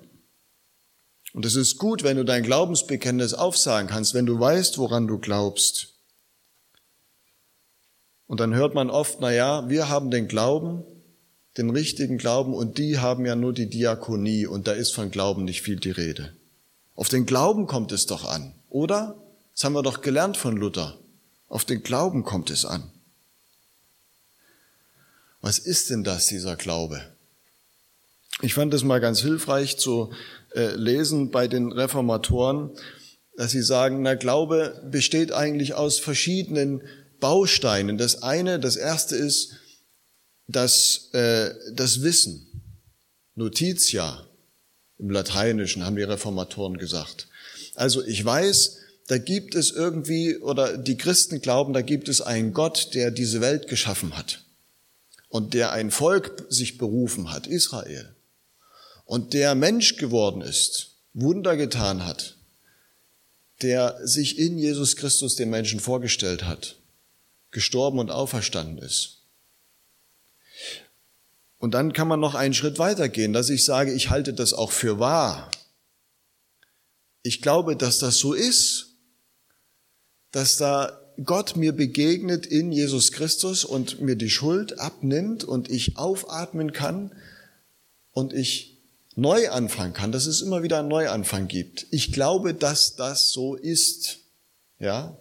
Und 1.33 1.45
es 1.45 1.57
ist 1.57 1.79
gut, 1.79 2.05
wenn 2.05 2.17
du 2.17 2.25
dein 2.25 2.45
Glaubensbekenntnis 2.45 3.35
aufsagen 3.35 3.89
kannst, 3.89 4.15
wenn 4.15 4.27
du 4.27 4.39
weißt, 4.39 4.79
woran 4.79 5.07
du 5.07 5.19
glaubst. 5.19 5.95
Und 8.27 8.41
dann 8.41 8.55
hört 8.55 8.75
man 8.75 8.89
oft, 8.89 9.19
na 9.21 9.33
ja, 9.33 9.69
wir 9.69 9.89
haben 9.89 10.11
den 10.11 10.29
Glauben, 10.29 10.85
den 11.59 11.71
richtigen 11.71 12.19
Glauben 12.19 12.55
und 12.55 12.79
die 12.79 12.99
haben 12.99 13.27
ja 13.27 13.37
nur 13.37 13.53
die 13.53 13.69
Diakonie 13.69 14.47
und 14.47 14.67
da 14.67 14.73
ist 14.73 14.95
von 14.95 15.11
Glauben 15.11 15.45
nicht 15.45 15.63
viel 15.63 15.77
die 15.77 15.91
Rede. 15.91 16.33
Auf 16.95 17.09
den 17.09 17.27
Glauben 17.27 17.67
kommt 17.67 17.93
es 17.93 18.07
doch 18.07 18.25
an, 18.25 18.55
oder? 18.71 19.17
Das 19.55 19.65
haben 19.65 19.75
wir 19.75 19.83
doch 19.83 20.01
gelernt 20.01 20.37
von 20.37 20.57
Luther. 20.57 20.99
Auf 21.55 21.65
den 21.65 21.85
Glauben 21.85 22.25
kommt 22.25 22.51
es 22.51 22.65
an. 22.65 22.91
Was 25.41 25.61
ist 25.61 25.89
denn 25.89 26.03
das, 26.03 26.27
dieser 26.27 26.57
Glaube? 26.57 27.01
Ich 28.43 28.55
fand 28.55 28.75
es 28.75 28.83
mal 28.83 29.01
ganz 29.01 29.21
hilfreich 29.21 29.77
zu 29.77 30.13
äh, 30.57 30.75
lesen 30.75 31.31
bei 31.31 31.47
den 31.47 31.71
Reformatoren, 31.71 32.71
dass 33.37 33.53
sie 33.53 33.63
sagen, 33.63 34.03
na, 34.03 34.17
Glaube 34.17 34.83
besteht 34.91 35.31
eigentlich 35.31 35.75
aus 35.75 36.01
verschiedenen 36.01 36.83
Bausteinen. 37.21 37.99
Das 37.99 38.25
eine, 38.25 38.59
das 38.59 38.75
erste 38.75 39.15
ist 39.15 39.53
das, 40.49 41.11
äh, 41.13 41.55
das 41.73 42.03
Wissen. 42.03 42.65
Notitia 43.37 44.27
im 44.99 45.09
Lateinischen 45.09 45.85
haben 45.85 45.95
die 45.95 46.03
Reformatoren 46.03 46.79
gesagt. 46.79 47.29
Also 47.77 48.05
ich 48.05 48.25
weiß, 48.25 48.81
da 49.07 49.19
gibt 49.19 49.55
es 49.55 49.71
irgendwie, 49.71 50.39
oder 50.39 50.79
die 50.79 50.97
Christen 50.97 51.41
glauben, 51.41 51.73
da 51.73 51.83
gibt 51.83 52.09
es 52.09 52.21
einen 52.21 52.53
Gott, 52.55 52.95
der 52.95 53.11
diese 53.11 53.41
Welt 53.41 53.69
geschaffen 53.69 54.17
hat 54.17 54.45
und 55.29 55.53
der 55.53 55.73
ein 55.73 55.91
Volk 55.91 56.47
sich 56.49 56.79
berufen 56.79 57.31
hat, 57.31 57.47
Israel, 57.47 58.15
und 59.05 59.35
der 59.35 59.55
Mensch 59.55 59.97
geworden 59.97 60.41
ist, 60.41 60.93
Wunder 61.13 61.57
getan 61.57 62.05
hat, 62.05 62.37
der 63.61 63.99
sich 64.07 64.39
in 64.39 64.59
Jesus 64.59 64.97
Christus 64.97 65.37
den 65.37 65.51
Menschen 65.51 65.81
vorgestellt 65.81 66.45
hat, 66.45 66.77
gestorben 67.51 67.99
und 67.99 68.11
auferstanden 68.11 68.79
ist. 68.79 69.19
Und 71.59 71.73
dann 71.73 71.93
kann 71.93 72.09
man 72.09 72.21
noch 72.21 72.35
einen 72.35 72.55
Schritt 72.55 72.79
weitergehen, 72.79 73.33
dass 73.33 73.51
ich 73.51 73.65
sage, 73.65 73.93
ich 73.93 74.11
halte 74.11 74.33
das 74.33 74.55
auch 74.55 74.73
für 74.73 74.99
wahr. 74.99 75.51
Ich 77.23 77.43
glaube, 77.43 77.77
dass 77.77 77.99
das 77.99 78.19
so 78.19 78.33
ist 78.33 78.94
dass 80.35 80.57
da 80.57 81.01
Gott 81.25 81.55
mir 81.55 81.73
begegnet 81.73 82.45
in 82.45 82.73
Jesus 82.73 83.13
Christus 83.13 83.65
und 83.65 84.01
mir 84.01 84.17
die 84.17 84.31
Schuld 84.31 84.81
abnimmt 84.81 85.45
und 85.45 85.71
ich 85.71 85.97
aufatmen 85.97 86.73
kann 86.73 87.13
und 88.13 88.33
ich 88.33 88.77
neu 89.15 89.49
anfangen 89.51 89.93
kann, 89.93 90.11
dass 90.11 90.27
es 90.27 90.41
immer 90.41 90.65
wieder 90.65 90.81
einen 90.81 90.89
Neuanfang 90.89 91.47
gibt. 91.47 91.87
Ich 91.93 92.13
glaube, 92.13 92.53
dass 92.53 92.97
das 92.97 93.31
so 93.31 93.55
ist. 93.55 94.19
Ja? 94.81 95.17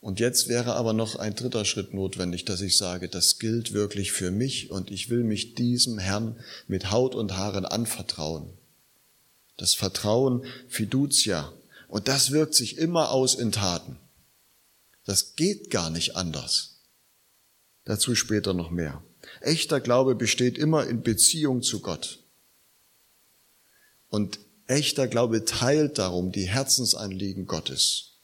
Und 0.00 0.20
jetzt 0.20 0.46
wäre 0.46 0.74
aber 0.74 0.92
noch 0.92 1.16
ein 1.16 1.34
dritter 1.34 1.64
Schritt 1.64 1.92
notwendig, 1.92 2.44
dass 2.44 2.60
ich 2.60 2.76
sage, 2.76 3.08
das 3.08 3.40
gilt 3.40 3.72
wirklich 3.72 4.12
für 4.12 4.30
mich 4.30 4.70
und 4.70 4.92
ich 4.92 5.10
will 5.10 5.24
mich 5.24 5.56
diesem 5.56 5.98
Herrn 5.98 6.36
mit 6.68 6.92
Haut 6.92 7.16
und 7.16 7.36
Haaren 7.36 7.66
anvertrauen. 7.66 8.48
Das 9.56 9.74
Vertrauen 9.74 10.44
Fiducia, 10.68 11.52
und 11.88 12.08
das 12.08 12.30
wirkt 12.30 12.54
sich 12.54 12.78
immer 12.78 13.10
aus 13.10 13.34
in 13.34 13.52
Taten. 13.52 13.98
Das 15.04 15.36
geht 15.36 15.70
gar 15.70 15.90
nicht 15.90 16.16
anders. 16.16 16.80
Dazu 17.84 18.14
später 18.14 18.52
noch 18.52 18.70
mehr. 18.70 19.02
Echter 19.40 19.80
Glaube 19.80 20.14
besteht 20.14 20.58
immer 20.58 20.86
in 20.86 21.02
Beziehung 21.02 21.62
zu 21.62 21.80
Gott. 21.80 22.20
Und 24.08 24.38
echter 24.66 25.06
Glaube 25.06 25.44
teilt 25.44 25.98
darum 25.98 26.32
die 26.32 26.48
Herzensanliegen 26.48 27.46
Gottes. 27.46 28.16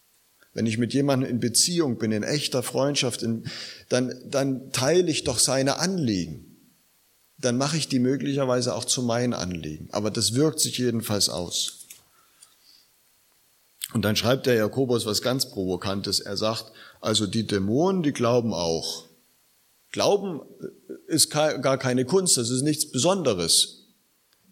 Wenn 0.54 0.66
ich 0.66 0.78
mit 0.78 0.92
jemandem 0.92 1.30
in 1.30 1.40
Beziehung 1.40 1.98
bin, 1.98 2.12
in 2.12 2.24
echter 2.24 2.62
Freundschaft, 2.62 3.22
in, 3.22 3.44
dann, 3.88 4.14
dann 4.28 4.70
teile 4.72 5.10
ich 5.10 5.24
doch 5.24 5.38
seine 5.38 5.78
Anliegen. 5.78 6.56
Dann 7.38 7.56
mache 7.56 7.76
ich 7.76 7.88
die 7.88 7.98
möglicherweise 7.98 8.74
auch 8.74 8.84
zu 8.84 9.02
meinen 9.02 9.32
Anliegen. 9.32 9.88
Aber 9.92 10.10
das 10.10 10.34
wirkt 10.34 10.60
sich 10.60 10.78
jedenfalls 10.78 11.28
aus. 11.28 11.81
Und 13.92 14.02
dann 14.02 14.16
schreibt 14.16 14.46
der 14.46 14.54
Jakobus 14.54 15.06
was 15.06 15.22
ganz 15.22 15.50
Provokantes. 15.50 16.20
Er 16.20 16.36
sagt, 16.36 16.72
also 17.00 17.26
die 17.26 17.46
Dämonen, 17.46 18.02
die 18.02 18.12
glauben 18.12 18.54
auch. 18.54 19.06
Glauben 19.90 20.40
ist 21.06 21.30
gar 21.30 21.78
keine 21.78 22.06
Kunst, 22.06 22.36
das 22.38 22.48
ist 22.48 22.62
nichts 22.62 22.90
Besonderes. 22.90 23.88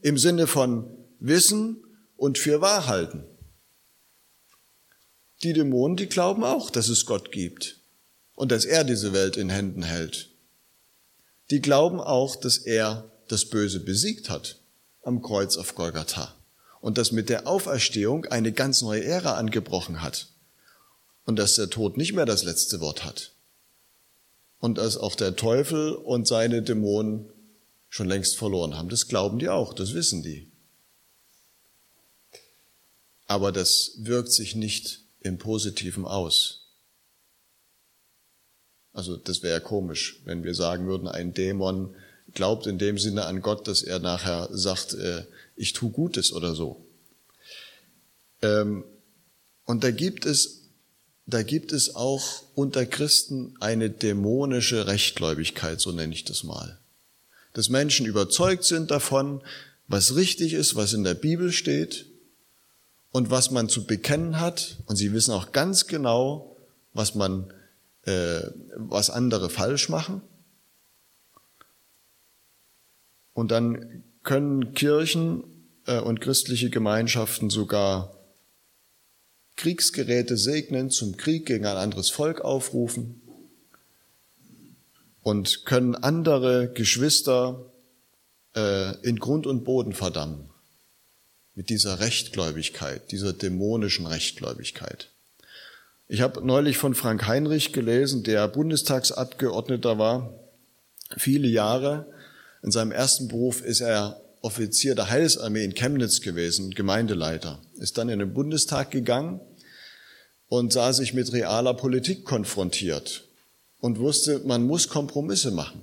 Im 0.02 0.18
Sinne 0.18 0.46
von 0.46 0.86
Wissen 1.18 1.82
und 2.16 2.36
für 2.36 2.60
wahr 2.60 2.86
halten. 2.86 3.24
Die 5.42 5.54
Dämonen, 5.54 5.96
die 5.96 6.06
glauben 6.06 6.44
auch, 6.44 6.70
dass 6.70 6.90
es 6.90 7.06
Gott 7.06 7.32
gibt 7.32 7.80
und 8.34 8.52
dass 8.52 8.66
er 8.66 8.84
diese 8.84 9.14
Welt 9.14 9.38
in 9.38 9.48
Händen 9.48 9.82
hält. 9.82 10.28
Die 11.50 11.62
glauben 11.62 11.98
auch, 11.98 12.36
dass 12.36 12.58
er 12.58 13.10
das 13.28 13.46
Böse 13.46 13.80
besiegt 13.80 14.28
hat 14.28 14.60
am 15.02 15.22
Kreuz 15.22 15.56
auf 15.56 15.74
Golgatha 15.74 16.34
und 16.80 16.98
dass 16.98 17.12
mit 17.12 17.28
der 17.28 17.46
Auferstehung 17.46 18.26
eine 18.26 18.52
ganz 18.52 18.82
neue 18.82 19.04
Ära 19.04 19.34
angebrochen 19.34 20.02
hat 20.02 20.28
und 21.24 21.38
dass 21.38 21.54
der 21.54 21.70
Tod 21.70 21.96
nicht 21.96 22.14
mehr 22.14 22.26
das 22.26 22.44
letzte 22.44 22.80
Wort 22.80 23.04
hat 23.04 23.32
und 24.58 24.78
dass 24.78 24.96
auch 24.96 25.14
der 25.14 25.36
Teufel 25.36 25.92
und 25.92 26.26
seine 26.26 26.62
Dämonen 26.62 27.26
schon 27.88 28.08
längst 28.08 28.36
verloren 28.36 28.76
haben. 28.76 28.88
Das 28.88 29.08
glauben 29.08 29.38
die 29.38 29.48
auch, 29.48 29.74
das 29.74 29.94
wissen 29.94 30.22
die. 30.22 30.50
Aber 33.26 33.52
das 33.52 33.92
wirkt 33.98 34.32
sich 34.32 34.54
nicht 34.54 35.02
im 35.20 35.38
Positiven 35.38 36.04
aus. 36.04 36.68
Also 38.92 39.16
das 39.16 39.42
wäre 39.42 39.54
ja 39.54 39.60
komisch, 39.60 40.20
wenn 40.24 40.42
wir 40.42 40.54
sagen 40.54 40.86
würden, 40.86 41.08
ein 41.08 41.32
Dämon 41.32 41.94
glaubt 42.34 42.66
in 42.66 42.78
dem 42.78 42.98
Sinne 42.98 43.26
an 43.26 43.40
Gott, 43.40 43.66
dass 43.68 43.82
er 43.82 43.98
nachher 43.98 44.48
sagt, 44.52 44.94
äh, 44.94 45.24
ich 45.60 45.72
tu 45.72 45.90
Gutes 45.90 46.32
oder 46.32 46.54
so. 46.54 46.84
Ähm, 48.42 48.84
und 49.66 49.84
da 49.84 49.90
gibt 49.90 50.26
es, 50.26 50.62
da 51.26 51.42
gibt 51.42 51.72
es 51.72 51.94
auch 51.94 52.42
unter 52.54 52.86
Christen 52.86 53.54
eine 53.60 53.90
dämonische 53.90 54.86
Rechtgläubigkeit, 54.86 55.80
so 55.80 55.92
nenne 55.92 56.14
ich 56.14 56.24
das 56.24 56.42
mal. 56.42 56.78
Dass 57.52 57.68
Menschen 57.68 58.06
überzeugt 58.06 58.64
sind 58.64 58.90
davon, 58.90 59.42
was 59.86 60.16
richtig 60.16 60.54
ist, 60.54 60.76
was 60.76 60.92
in 60.92 61.04
der 61.04 61.14
Bibel 61.14 61.52
steht 61.52 62.06
und 63.12 63.30
was 63.30 63.50
man 63.50 63.68
zu 63.68 63.84
bekennen 63.84 64.40
hat. 64.40 64.78
Und 64.86 64.96
sie 64.96 65.12
wissen 65.12 65.32
auch 65.32 65.52
ganz 65.52 65.86
genau, 65.86 66.56
was 66.94 67.14
man, 67.14 67.52
äh, 68.04 68.42
was 68.76 69.10
andere 69.10 69.50
falsch 69.50 69.88
machen. 69.88 70.22
Und 73.34 73.50
dann 73.50 74.04
können 74.22 74.74
Kirchen 74.74 75.44
und 75.98 76.20
christliche 76.20 76.70
Gemeinschaften 76.70 77.50
sogar 77.50 78.16
Kriegsgeräte 79.56 80.36
segnen, 80.36 80.90
zum 80.90 81.16
Krieg 81.16 81.46
gegen 81.46 81.66
ein 81.66 81.76
anderes 81.76 82.08
Volk 82.08 82.40
aufrufen 82.40 83.20
und 85.22 85.66
können 85.66 85.94
andere 85.94 86.72
Geschwister 86.72 87.66
äh, 88.56 88.96
in 89.06 89.18
Grund 89.18 89.46
und 89.46 89.64
Boden 89.64 89.92
verdammen 89.92 90.48
mit 91.54 91.68
dieser 91.68 92.00
Rechtgläubigkeit, 92.00 93.10
dieser 93.12 93.32
dämonischen 93.32 94.06
Rechtgläubigkeit. 94.06 95.10
Ich 96.08 96.22
habe 96.22 96.44
neulich 96.44 96.78
von 96.78 96.94
Frank 96.94 97.26
Heinrich 97.26 97.72
gelesen, 97.72 98.22
der 98.22 98.48
Bundestagsabgeordneter 98.48 99.98
war, 99.98 100.32
viele 101.16 101.48
Jahre. 101.48 102.06
In 102.62 102.70
seinem 102.70 102.92
ersten 102.92 103.28
Beruf 103.28 103.60
ist 103.62 103.80
er 103.80 104.19
Offizier 104.42 104.94
der 104.94 105.10
Heilsarmee 105.10 105.64
in 105.64 105.74
Chemnitz 105.74 106.20
gewesen, 106.20 106.70
Gemeindeleiter, 106.70 107.60
ist 107.78 107.98
dann 107.98 108.08
in 108.08 108.18
den 108.18 108.32
Bundestag 108.32 108.90
gegangen 108.90 109.40
und 110.48 110.72
sah 110.72 110.92
sich 110.92 111.14
mit 111.14 111.32
realer 111.32 111.74
Politik 111.74 112.24
konfrontiert 112.24 113.24
und 113.80 113.98
wusste, 113.98 114.40
man 114.40 114.64
muss 114.64 114.88
Kompromisse 114.88 115.50
machen, 115.50 115.82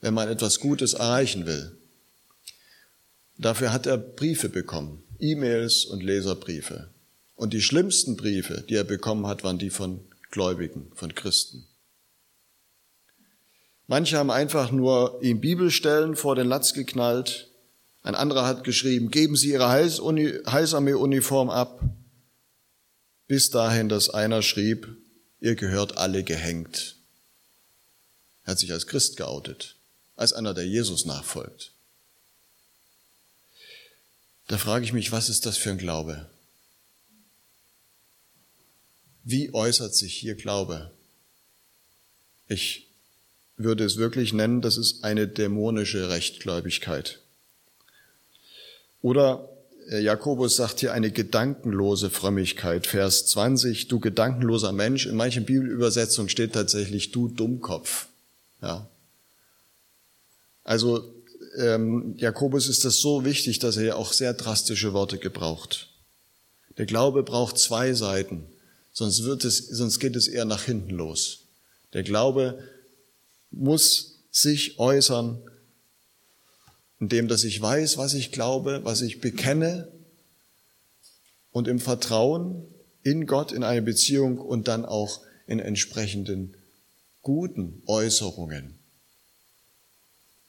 wenn 0.00 0.14
man 0.14 0.28
etwas 0.28 0.60
Gutes 0.60 0.94
erreichen 0.94 1.46
will. 1.46 1.76
Dafür 3.36 3.72
hat 3.72 3.86
er 3.86 3.98
Briefe 3.98 4.48
bekommen, 4.48 5.02
E-Mails 5.18 5.84
und 5.84 6.02
Leserbriefe. 6.02 6.90
Und 7.36 7.52
die 7.52 7.62
schlimmsten 7.62 8.16
Briefe, 8.16 8.64
die 8.68 8.74
er 8.74 8.84
bekommen 8.84 9.26
hat, 9.26 9.44
waren 9.44 9.58
die 9.58 9.70
von 9.70 10.00
Gläubigen, 10.30 10.90
von 10.94 11.14
Christen. 11.14 11.66
Manche 13.86 14.18
haben 14.18 14.30
einfach 14.30 14.72
nur 14.72 15.18
ihm 15.22 15.40
Bibelstellen 15.40 16.16
vor 16.16 16.34
den 16.34 16.48
Latz 16.48 16.74
geknallt. 16.74 17.47
Ein 18.08 18.14
anderer 18.14 18.46
hat 18.46 18.64
geschrieben, 18.64 19.10
geben 19.10 19.36
Sie 19.36 19.50
Ihre 19.50 19.68
Heilsarmee-Uniform 19.68 21.50
ab. 21.50 21.82
Bis 23.26 23.50
dahin, 23.50 23.90
dass 23.90 24.08
einer 24.08 24.40
schrieb, 24.40 24.96
ihr 25.40 25.56
gehört 25.56 25.98
alle 25.98 26.24
gehängt. 26.24 26.96
Er 28.44 28.52
hat 28.52 28.60
sich 28.60 28.72
als 28.72 28.86
Christ 28.86 29.18
geoutet, 29.18 29.76
als 30.16 30.32
einer, 30.32 30.54
der 30.54 30.66
Jesus 30.66 31.04
nachfolgt. 31.04 31.72
Da 34.46 34.56
frage 34.56 34.86
ich 34.86 34.94
mich, 34.94 35.12
was 35.12 35.28
ist 35.28 35.44
das 35.44 35.58
für 35.58 35.68
ein 35.68 35.76
Glaube? 35.76 36.30
Wie 39.22 39.52
äußert 39.52 39.94
sich 39.94 40.14
hier 40.14 40.34
Glaube? 40.34 40.92
Ich 42.46 42.88
würde 43.58 43.84
es 43.84 43.98
wirklich 43.98 44.32
nennen, 44.32 44.62
das 44.62 44.78
ist 44.78 45.04
eine 45.04 45.28
dämonische 45.28 46.08
Rechtgläubigkeit. 46.08 47.20
Oder 49.02 49.48
äh, 49.90 50.00
Jakobus 50.00 50.56
sagt 50.56 50.80
hier 50.80 50.92
eine 50.92 51.10
gedankenlose 51.10 52.10
Frömmigkeit. 52.10 52.86
Vers 52.86 53.26
20, 53.26 53.88
du 53.88 54.00
gedankenloser 54.00 54.72
Mensch. 54.72 55.06
In 55.06 55.16
manchen 55.16 55.44
Bibelübersetzungen 55.44 56.28
steht 56.28 56.52
tatsächlich 56.52 57.10
du 57.10 57.28
Dummkopf. 57.28 58.06
Ja. 58.62 58.88
Also 60.64 61.14
ähm, 61.56 62.14
Jakobus 62.18 62.68
ist 62.68 62.84
das 62.84 62.98
so 62.98 63.24
wichtig, 63.24 63.58
dass 63.58 63.76
er 63.76 63.84
ja 63.84 63.94
auch 63.96 64.12
sehr 64.12 64.34
drastische 64.34 64.92
Worte 64.92 65.18
gebraucht. 65.18 65.88
Der 66.76 66.86
Glaube 66.86 67.22
braucht 67.22 67.58
zwei 67.58 67.94
Seiten, 67.94 68.44
sonst 68.92 69.24
wird 69.24 69.44
es, 69.44 69.58
sonst 69.58 69.98
geht 69.98 70.14
es 70.14 70.28
eher 70.28 70.44
nach 70.44 70.64
hinten 70.64 70.90
los. 70.90 71.40
Der 71.92 72.02
Glaube 72.02 72.62
muss 73.50 74.18
sich 74.30 74.78
äußern, 74.78 75.40
indem 77.00 77.28
dass 77.28 77.44
ich 77.44 77.60
weiß, 77.60 77.96
was 77.98 78.14
ich 78.14 78.32
glaube, 78.32 78.80
was 78.84 79.02
ich 79.02 79.20
bekenne 79.20 79.90
und 81.52 81.68
im 81.68 81.80
Vertrauen 81.80 82.66
in 83.02 83.26
Gott, 83.26 83.52
in 83.52 83.64
eine 83.64 83.82
Beziehung 83.82 84.38
und 84.38 84.68
dann 84.68 84.84
auch 84.84 85.20
in 85.46 85.60
entsprechenden 85.60 86.56
guten 87.22 87.82
Äußerungen 87.86 88.78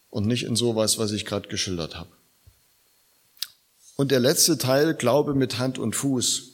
und 0.09 0.25
nicht 0.25 0.43
in 0.43 0.55
sowas, 0.55 0.97
was 0.97 1.12
ich 1.12 1.25
gerade 1.25 1.47
geschildert 1.47 1.95
habe. 1.95 2.09
Und 3.95 4.12
der 4.12 4.19
letzte 4.19 4.57
Teil, 4.57 4.93
Glaube 4.93 5.35
mit 5.35 5.59
Hand 5.59 5.77
und 5.77 5.95
Fuß. 5.95 6.53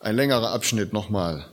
Ein 0.00 0.16
längerer 0.16 0.50
Abschnitt 0.50 0.92
nochmal. 0.92 1.48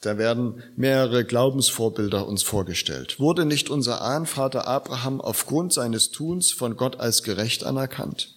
Da 0.00 0.16
werden 0.16 0.62
mehrere 0.76 1.24
Glaubensvorbilder 1.24 2.26
uns 2.28 2.42
vorgestellt. 2.42 3.18
Wurde 3.18 3.44
nicht 3.44 3.68
unser 3.68 4.00
Ahnvater 4.00 4.68
Abraham 4.68 5.20
aufgrund 5.20 5.72
seines 5.72 6.12
Tuns 6.12 6.52
von 6.52 6.76
Gott 6.76 7.00
als 7.00 7.24
gerecht 7.24 7.64
anerkannt? 7.64 8.34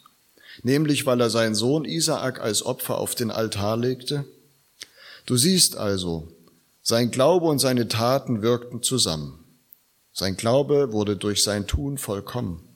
Nämlich 0.64 1.06
weil 1.06 1.22
er 1.22 1.30
seinen 1.30 1.56
Sohn 1.56 1.86
Isaak 1.86 2.42
als 2.42 2.66
Opfer 2.66 2.98
auf 2.98 3.14
den 3.14 3.30
Altar 3.30 3.78
legte? 3.78 4.26
Du 5.28 5.38
siehst 5.38 5.78
also, 5.78 6.28
sein 6.82 7.12
Glaube 7.12 7.46
und 7.46 7.60
seine 7.60 7.88
Taten 7.88 8.42
wirkten 8.42 8.82
zusammen. 8.82 9.44
Sein 10.14 10.36
Glaube 10.38 10.92
wurde 10.92 11.16
durch 11.16 11.44
sein 11.44 11.68
Tun 11.68 12.00
vollkommen. 12.00 12.68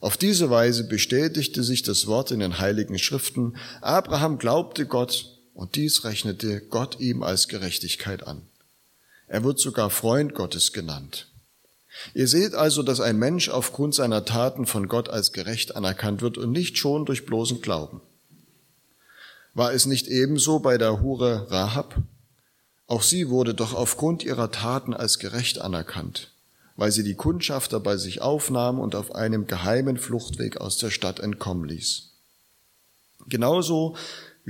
Auf 0.00 0.16
diese 0.16 0.48
Weise 0.48 0.84
bestätigte 0.84 1.62
sich 1.62 1.82
das 1.82 2.06
Wort 2.06 2.30
in 2.30 2.40
den 2.40 2.58
heiligen 2.58 2.98
Schriften. 2.98 3.56
Abraham 3.82 4.38
glaubte 4.38 4.86
Gott 4.86 5.39
und 5.60 5.76
dies 5.76 6.04
rechnete 6.04 6.62
Gott 6.62 7.00
ihm 7.00 7.22
als 7.22 7.46
Gerechtigkeit 7.46 8.26
an. 8.26 8.40
Er 9.28 9.44
wird 9.44 9.60
sogar 9.60 9.90
Freund 9.90 10.34
Gottes 10.34 10.72
genannt. 10.72 11.26
Ihr 12.14 12.28
seht 12.28 12.54
also, 12.54 12.82
dass 12.82 12.98
ein 12.98 13.18
Mensch 13.18 13.50
aufgrund 13.50 13.94
seiner 13.94 14.24
Taten 14.24 14.64
von 14.64 14.88
Gott 14.88 15.10
als 15.10 15.32
gerecht 15.32 15.76
anerkannt 15.76 16.22
wird 16.22 16.38
und 16.38 16.50
nicht 16.50 16.78
schon 16.78 17.04
durch 17.04 17.26
bloßen 17.26 17.60
Glauben. 17.60 18.00
War 19.52 19.74
es 19.74 19.84
nicht 19.84 20.06
ebenso 20.06 20.60
bei 20.60 20.78
der 20.78 21.02
Hure 21.02 21.50
Rahab? 21.50 21.94
Auch 22.86 23.02
sie 23.02 23.28
wurde 23.28 23.52
doch 23.52 23.74
aufgrund 23.74 24.24
ihrer 24.24 24.50
Taten 24.50 24.94
als 24.94 25.18
gerecht 25.18 25.58
anerkannt, 25.58 26.30
weil 26.76 26.90
sie 26.90 27.04
die 27.04 27.16
Kundschafter 27.16 27.80
bei 27.80 27.98
sich 27.98 28.22
aufnahm 28.22 28.78
und 28.78 28.94
auf 28.94 29.14
einem 29.14 29.46
geheimen 29.46 29.98
Fluchtweg 29.98 30.56
aus 30.56 30.78
der 30.78 30.88
Stadt 30.88 31.20
entkommen 31.20 31.68
ließ. 31.68 32.06
Genauso 33.26 33.96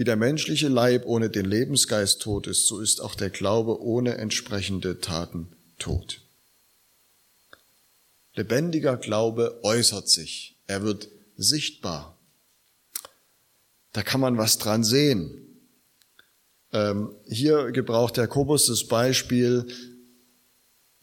wie 0.01 0.05
der 0.05 0.17
menschliche 0.17 0.69
Leib 0.69 1.05
ohne 1.05 1.29
den 1.29 1.45
Lebensgeist 1.45 2.23
tot 2.23 2.47
ist, 2.47 2.67
so 2.67 2.81
ist 2.81 3.03
auch 3.03 3.15
der 3.15 3.29
Glaube 3.29 3.83
ohne 3.83 4.17
entsprechende 4.17 4.99
Taten 4.99 5.49
tot. 5.79 6.23
Lebendiger 8.33 8.97
Glaube 8.97 9.61
äußert 9.63 10.09
sich, 10.09 10.57
er 10.67 10.83
wird 10.85 11.11
sichtbar. 11.37 12.17
Da 13.93 14.03
kann 14.03 14.23
man 14.23 14.39
was 14.39 14.57
dran 14.57 14.85
sehen. 14.85 15.37
Ähm, 16.73 17.15
hier 17.29 17.71
gebraucht 17.71 18.17
Jakobus 18.17 18.69
das 18.69 18.85
Beispiel, 18.85 19.67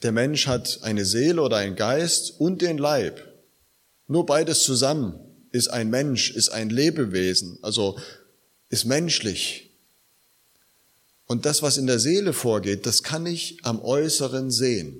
der 0.01 0.11
Mensch 0.11 0.47
hat 0.47 0.79
eine 0.81 1.05
Seele 1.05 1.43
oder 1.43 1.57
einen 1.57 1.75
Geist 1.75 2.33
und 2.39 2.63
den 2.63 2.79
Leib. 2.79 3.21
Nur 4.07 4.25
beides 4.25 4.63
zusammen 4.63 5.19
ist 5.51 5.67
ein 5.67 5.91
Mensch, 5.91 6.31
ist 6.31 6.49
ein 6.49 6.71
Lebewesen. 6.71 7.59
Also 7.61 7.95
ist 8.69 8.85
menschlich. 8.85 9.69
Und 11.25 11.45
das, 11.45 11.61
was 11.61 11.77
in 11.77 11.87
der 11.87 11.99
Seele 11.99 12.33
vorgeht, 12.33 12.85
das 12.85 13.03
kann 13.03 13.25
ich 13.25 13.59
am 13.63 13.81
Äußeren 13.81 14.49
sehen. 14.49 14.97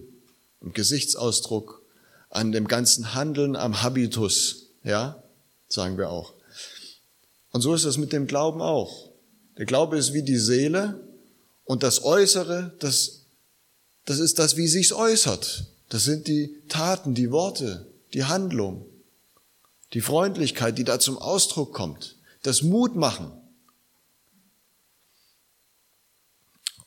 Im 0.61 0.73
Gesichtsausdruck, 0.73 1.81
an 2.29 2.51
dem 2.51 2.67
ganzen 2.67 3.13
Handeln, 3.13 3.55
am 3.55 3.81
Habitus, 3.81 4.67
ja, 4.83 5.23
sagen 5.69 5.97
wir 5.97 6.09
auch. 6.09 6.33
Und 7.51 7.61
so 7.61 7.73
ist 7.73 7.85
es 7.85 7.97
mit 7.97 8.11
dem 8.11 8.27
Glauben 8.27 8.61
auch. 8.61 9.09
Der 9.57 9.65
Glaube 9.65 9.97
ist 9.97 10.13
wie 10.13 10.23
die 10.23 10.37
Seele 10.37 10.99
und 11.63 11.83
das 11.83 12.03
Äußere, 12.03 12.73
das, 12.79 13.21
das 14.05 14.19
ist 14.19 14.39
das, 14.39 14.57
wie 14.57 14.67
sich's 14.67 14.91
äußert. 14.91 15.65
Das 15.89 16.03
sind 16.03 16.27
die 16.27 16.55
Taten, 16.67 17.13
die 17.13 17.31
Worte, 17.31 17.87
die 18.13 18.25
Handlung, 18.25 18.85
die 19.93 20.01
Freundlichkeit, 20.01 20.77
die 20.77 20.83
da 20.83 20.99
zum 20.99 21.17
Ausdruck 21.17 21.73
kommt, 21.73 22.15
das 22.43 22.61
Mutmachen. 22.61 23.31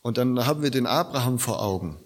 Und 0.02 0.18
dann 0.18 0.46
haben 0.46 0.62
wir 0.62 0.70
den 0.70 0.86
Abraham 0.86 1.38
vor 1.38 1.62
Augen. 1.62 2.02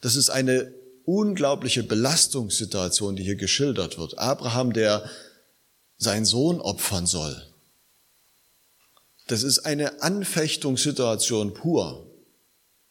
Das 0.00 0.16
ist 0.16 0.30
eine 0.30 0.72
unglaubliche 1.04 1.82
Belastungssituation, 1.82 3.16
die 3.16 3.22
hier 3.22 3.36
geschildert 3.36 3.98
wird. 3.98 4.18
Abraham, 4.18 4.72
der 4.72 5.08
seinen 5.98 6.24
Sohn 6.24 6.60
opfern 6.60 7.06
soll. 7.06 7.46
Das 9.26 9.42
ist 9.42 9.60
eine 9.60 10.02
Anfechtungssituation 10.02 11.54
pur. 11.54 12.06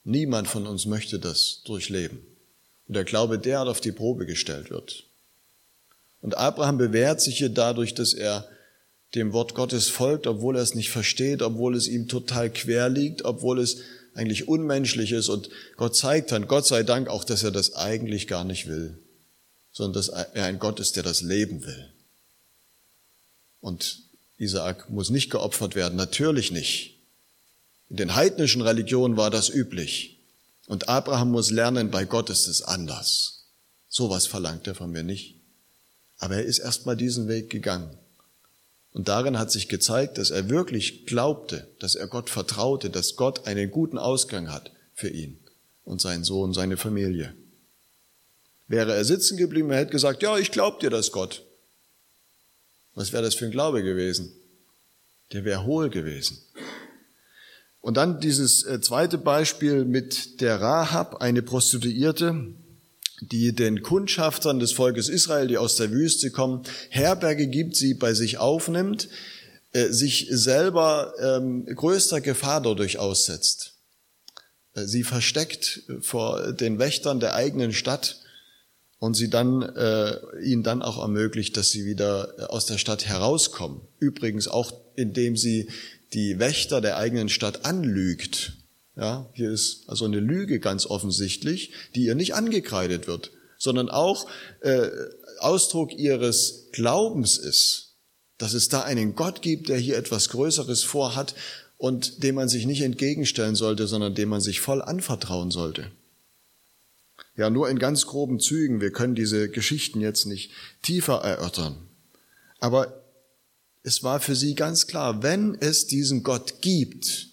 Niemand 0.04 0.48
von 0.48 0.66
uns 0.68 0.86
möchte 0.86 1.20
das 1.20 1.62
durchleben. 1.66 2.20
Und 2.88 2.96
der 2.96 3.04
Glaube 3.04 3.38
derart 3.38 3.68
auf 3.68 3.82
die 3.82 3.92
Probe 3.92 4.26
gestellt 4.26 4.70
wird. 4.70 5.04
Und 6.22 6.38
Abraham 6.38 6.78
bewährt 6.78 7.22
sich 7.22 7.38
hier 7.38 7.50
dadurch, 7.50 7.94
dass 7.94 8.14
er 8.14 8.48
dem 9.16 9.34
Wort 9.34 9.56
Gottes 9.56 9.90
folgt, 9.90 10.28
obwohl 10.28 10.56
er 10.56 10.62
es 10.62 10.76
nicht 10.76 10.90
versteht, 10.90 11.42
obwohl 11.42 11.76
es 11.76 11.88
ihm 11.88 12.08
total 12.08 12.50
quer 12.52 12.90
liegt, 12.90 13.26
obwohl 13.26 13.60
es 13.60 13.78
eigentlich 14.14 14.48
unmenschlich 14.48 15.12
ist. 15.12 15.30
Und 15.30 15.50
Gott 15.78 15.96
zeigt 15.96 16.32
dann, 16.32 16.48
Gott 16.48 16.66
sei 16.66 16.84
Dank 16.84 17.08
auch, 17.08 17.24
dass 17.24 17.44
er 17.44 17.52
das 17.52 17.76
eigentlich 17.76 18.28
gar 18.28 18.44
nicht 18.44 18.68
will, 18.68 18.98
sondern 19.72 19.94
dass 19.94 20.10
er 20.10 20.46
ein 20.46 20.60
Gott 20.60 20.80
ist, 20.80 20.96
der 20.96 21.04
das 21.04 21.22
Leben 21.22 21.66
will. 21.66 21.94
Und 23.62 24.00
Isaak 24.38 24.90
muss 24.90 25.10
nicht 25.10 25.30
geopfert 25.30 25.76
werden, 25.76 25.96
natürlich 25.96 26.52
nicht. 26.52 26.96
In 27.90 27.98
den 27.98 28.16
heidnischen 28.16 28.62
Religionen 28.62 29.18
war 29.18 29.32
das 29.32 29.50
üblich. 29.50 30.18
Und 30.68 30.88
Abraham 30.88 31.32
muss 31.32 31.50
lernen, 31.50 31.90
bei 31.90 32.06
Gott 32.06 32.30
ist 32.30 32.48
es 32.48 32.62
anders. 32.62 33.46
Sowas 33.90 34.28
verlangt 34.28 34.68
er 34.68 34.76
von 34.76 34.92
mir 34.92 35.04
nicht. 35.04 35.36
Aber 36.20 36.36
er 36.36 36.44
ist 36.44 36.60
erstmal 36.60 36.96
diesen 36.96 37.28
Weg 37.28 37.50
gegangen. 37.50 37.98
Und 38.92 39.08
darin 39.08 39.38
hat 39.38 39.52
sich 39.52 39.70
gezeigt, 39.70 40.18
dass 40.18 40.32
er 40.32 40.50
wirklich 40.50 41.06
glaubte, 41.06 41.68
dass 41.80 41.96
er 41.96 42.08
Gott 42.08 42.30
vertraute, 42.30 42.90
dass 42.90 43.16
Gott 43.16 43.46
einen 43.46 43.70
guten 43.70 43.98
Ausgang 43.98 44.52
hat 44.52 44.72
für 44.96 45.10
ihn 45.10 45.40
und 45.84 46.02
seinen 46.02 46.24
Sohn, 46.24 46.54
seine 46.54 46.78
Familie. 46.78 47.34
Wäre 48.68 48.94
er 48.94 49.06
sitzen 49.06 49.38
geblieben, 49.38 49.72
er 49.72 49.80
hätte 49.80 49.92
gesagt, 49.92 50.22
ja, 50.22 50.38
ich 50.38 50.52
glaub 50.52 50.80
dir 50.80 50.90
das 50.90 51.12
Gott. 51.12 51.44
Was 52.96 53.14
wäre 53.14 53.24
das 53.24 53.36
für 53.36 53.46
ein 53.46 53.52
Glaube 53.52 53.84
gewesen? 53.84 54.32
Der 55.34 55.46
wäre 55.46 55.66
hohl 55.66 55.90
gewesen. 55.90 56.40
Und 57.82 57.98
dann 57.98 58.20
dieses 58.20 58.64
äh, 58.64 58.82
zweite 58.82 59.18
Beispiel 59.18 59.86
mit 59.86 60.42
der 60.42 60.60
Rahab, 60.60 61.22
eine 61.22 61.42
Prostituierte, 61.42 62.54
die 63.22 63.54
den 63.54 63.82
Kundschaftern 63.82 64.60
des 64.60 64.72
Volkes 64.72 65.10
Israel, 65.10 65.48
die 65.48 65.58
aus 65.58 65.76
der 65.76 65.92
Wüste 65.92 66.32
kommen, 66.32 66.64
Herberge 66.90 67.48
gibt, 67.48 67.76
sie 67.76 67.94
bei 67.94 68.14
sich 68.14 68.38
aufnimmt, 68.38 69.10
äh, 69.72 69.88
sich 69.90 70.28
selber 70.30 71.14
ähm, 71.20 71.66
größter 71.66 72.22
Gefahr 72.22 72.62
dadurch 72.62 72.98
aussetzt. 72.98 73.74
Äh, 74.74 74.86
sie 74.86 75.04
versteckt 75.04 75.84
vor 76.02 76.54
den 76.54 76.80
Wächtern 76.80 77.20
der 77.20 77.36
eigenen 77.36 77.74
Stadt 77.74 78.22
und 79.00 79.14
sie 79.14 79.30
dann 79.30 79.62
äh, 79.62 80.18
ihnen 80.44 80.64
dann 80.64 80.82
auch 80.82 81.00
ermöglicht, 81.00 81.56
dass 81.56 81.72
sie 81.72 81.86
wieder 81.86 82.50
aus 82.50 82.66
der 82.66 82.78
Stadt 82.78 83.06
herauskommen. 83.06 83.82
Übrigens 84.00 84.48
auch, 84.48 84.74
indem 84.96 85.38
sie 85.38 85.70
die 86.14 86.40
Wächter 86.40 86.82
der 86.82 86.98
eigenen 86.98 87.30
Stadt 87.30 87.66
anlügt 87.66 88.59
ja, 89.00 89.30
hier 89.34 89.50
ist 89.50 89.84
also 89.88 90.06
eine 90.06 90.20
Lüge 90.20 90.60
ganz 90.60 90.86
offensichtlich, 90.86 91.72
die 91.96 92.06
ihr 92.06 92.16
nicht 92.16 92.36
angekreidet 92.36 93.08
wird, 93.08 93.32
sondern 93.58 93.90
auch 93.90 94.28
äh, 94.60 94.90
Ausdruck 95.40 95.94
ihres 95.94 96.68
Glaubens 96.74 97.38
ist, 97.38 97.96
dass 98.38 98.54
es 98.54 98.68
da 98.68 98.82
einen 98.82 99.16
Gott 99.16 99.42
gibt, 99.42 99.70
der 99.70 99.78
hier 99.78 99.98
etwas 99.98 100.28
Größeres 100.30 100.84
vorhat 100.84 101.34
und 101.78 102.24
dem 102.24 102.36
man 102.36 102.50
sich 102.50 102.66
nicht 102.66 102.82
entgegenstellen 102.82 103.56
sollte, 103.56 103.88
sondern 103.88 104.16
dem 104.16 104.28
man 104.28 104.42
sich 104.42 104.60
voll 104.60 104.82
anvertrauen 104.82 105.50
sollte. 105.50 105.90
Ja, 107.38 107.50
nur 107.50 107.70
in 107.70 107.80
ganz 107.80 108.06
groben 108.06 108.42
Zügen. 108.42 108.82
Wir 108.82 108.92
können 108.92 109.16
diese 109.16 109.50
Geschichten 109.50 110.02
jetzt 110.02 110.26
nicht 110.26 110.52
tiefer 110.82 111.22
erörtern. 111.22 111.78
Aber 112.60 113.02
es 113.82 114.04
war 114.04 114.20
für 114.20 114.36
sie 114.36 114.56
ganz 114.56 114.88
klar, 114.88 115.24
wenn 115.24 115.56
es 115.56 115.88
diesen 115.88 116.24
Gott 116.24 116.62
gibt, 116.62 117.29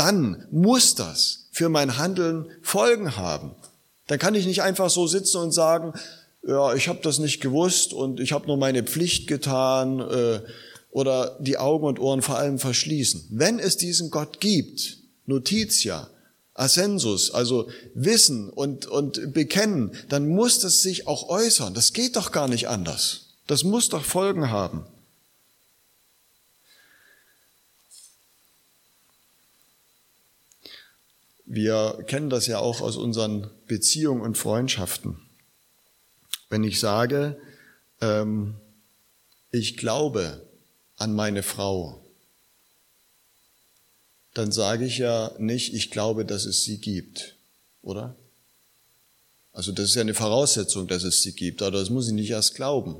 dann 0.00 0.46
muss 0.50 0.94
das 0.94 1.48
für 1.52 1.68
mein 1.68 1.98
Handeln 1.98 2.46
Folgen 2.62 3.18
haben. 3.18 3.54
Dann 4.06 4.18
kann 4.18 4.34
ich 4.34 4.46
nicht 4.46 4.62
einfach 4.62 4.88
so 4.88 5.06
sitzen 5.06 5.36
und 5.36 5.52
sagen, 5.52 5.92
ja, 6.42 6.72
ich 6.74 6.88
habe 6.88 7.00
das 7.02 7.18
nicht 7.18 7.42
gewusst 7.42 7.92
und 7.92 8.18
ich 8.18 8.32
habe 8.32 8.46
nur 8.46 8.56
meine 8.56 8.82
Pflicht 8.82 9.26
getan 9.26 10.00
äh, 10.00 10.40
oder 10.90 11.36
die 11.40 11.58
Augen 11.58 11.84
und 11.84 12.00
Ohren 12.00 12.22
vor 12.22 12.38
allem 12.38 12.58
verschließen. 12.58 13.26
Wenn 13.28 13.58
es 13.58 13.76
diesen 13.76 14.10
Gott 14.10 14.40
gibt, 14.40 14.96
Notitia, 15.26 16.08
Ascensus, 16.54 17.30
also 17.30 17.68
Wissen 17.92 18.48
und, 18.48 18.86
und 18.86 19.34
Bekennen, 19.34 19.92
dann 20.08 20.28
muss 20.28 20.60
das 20.60 20.80
sich 20.80 21.06
auch 21.08 21.28
äußern. 21.28 21.74
Das 21.74 21.92
geht 21.92 22.16
doch 22.16 22.32
gar 22.32 22.48
nicht 22.48 22.68
anders. 22.68 23.34
Das 23.46 23.64
muss 23.64 23.90
doch 23.90 24.02
Folgen 24.02 24.50
haben. 24.50 24.86
Wir 31.52 32.04
kennen 32.06 32.30
das 32.30 32.46
ja 32.46 32.60
auch 32.60 32.80
aus 32.80 32.96
unseren 32.96 33.50
Beziehungen 33.66 34.22
und 34.22 34.38
Freundschaften. 34.38 35.18
Wenn 36.48 36.62
ich 36.62 36.78
sage, 36.78 37.40
ähm, 38.00 38.54
ich 39.50 39.76
glaube 39.76 40.46
an 40.96 41.12
meine 41.12 41.42
Frau, 41.42 42.04
dann 44.32 44.52
sage 44.52 44.84
ich 44.84 44.98
ja 44.98 45.32
nicht, 45.38 45.74
ich 45.74 45.90
glaube, 45.90 46.24
dass 46.24 46.44
es 46.44 46.62
sie 46.62 46.78
gibt, 46.78 47.34
oder? 47.82 48.14
Also 49.52 49.72
das 49.72 49.86
ist 49.86 49.96
ja 49.96 50.02
eine 50.02 50.14
Voraussetzung, 50.14 50.86
dass 50.86 51.02
es 51.02 51.24
sie 51.24 51.32
gibt, 51.32 51.62
aber 51.62 51.72
das 51.72 51.90
muss 51.90 52.06
ich 52.06 52.14
nicht 52.14 52.30
erst 52.30 52.54
glauben. 52.54 52.94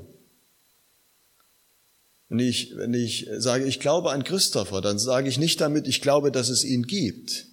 Wenn 2.27 2.39
ich, 2.39 2.75
wenn 2.75 2.93
ich 2.93 3.29
sage, 3.37 3.63
ich 3.63 3.79
glaube 3.79 4.11
an 4.11 4.25
Christopher, 4.25 4.81
dann 4.81 4.99
sage 4.99 5.29
ich 5.29 5.37
nicht 5.37 5.61
damit, 5.61 5.87
ich 5.87 6.01
glaube, 6.01 6.33
dass 6.33 6.49
es 6.49 6.65
ihn 6.65 6.85
gibt. 6.85 7.45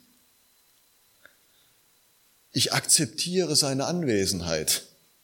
Ich 2.58 2.72
akzeptiere 2.72 3.54
seine 3.54 3.84
Anwesenheit. 3.84 4.82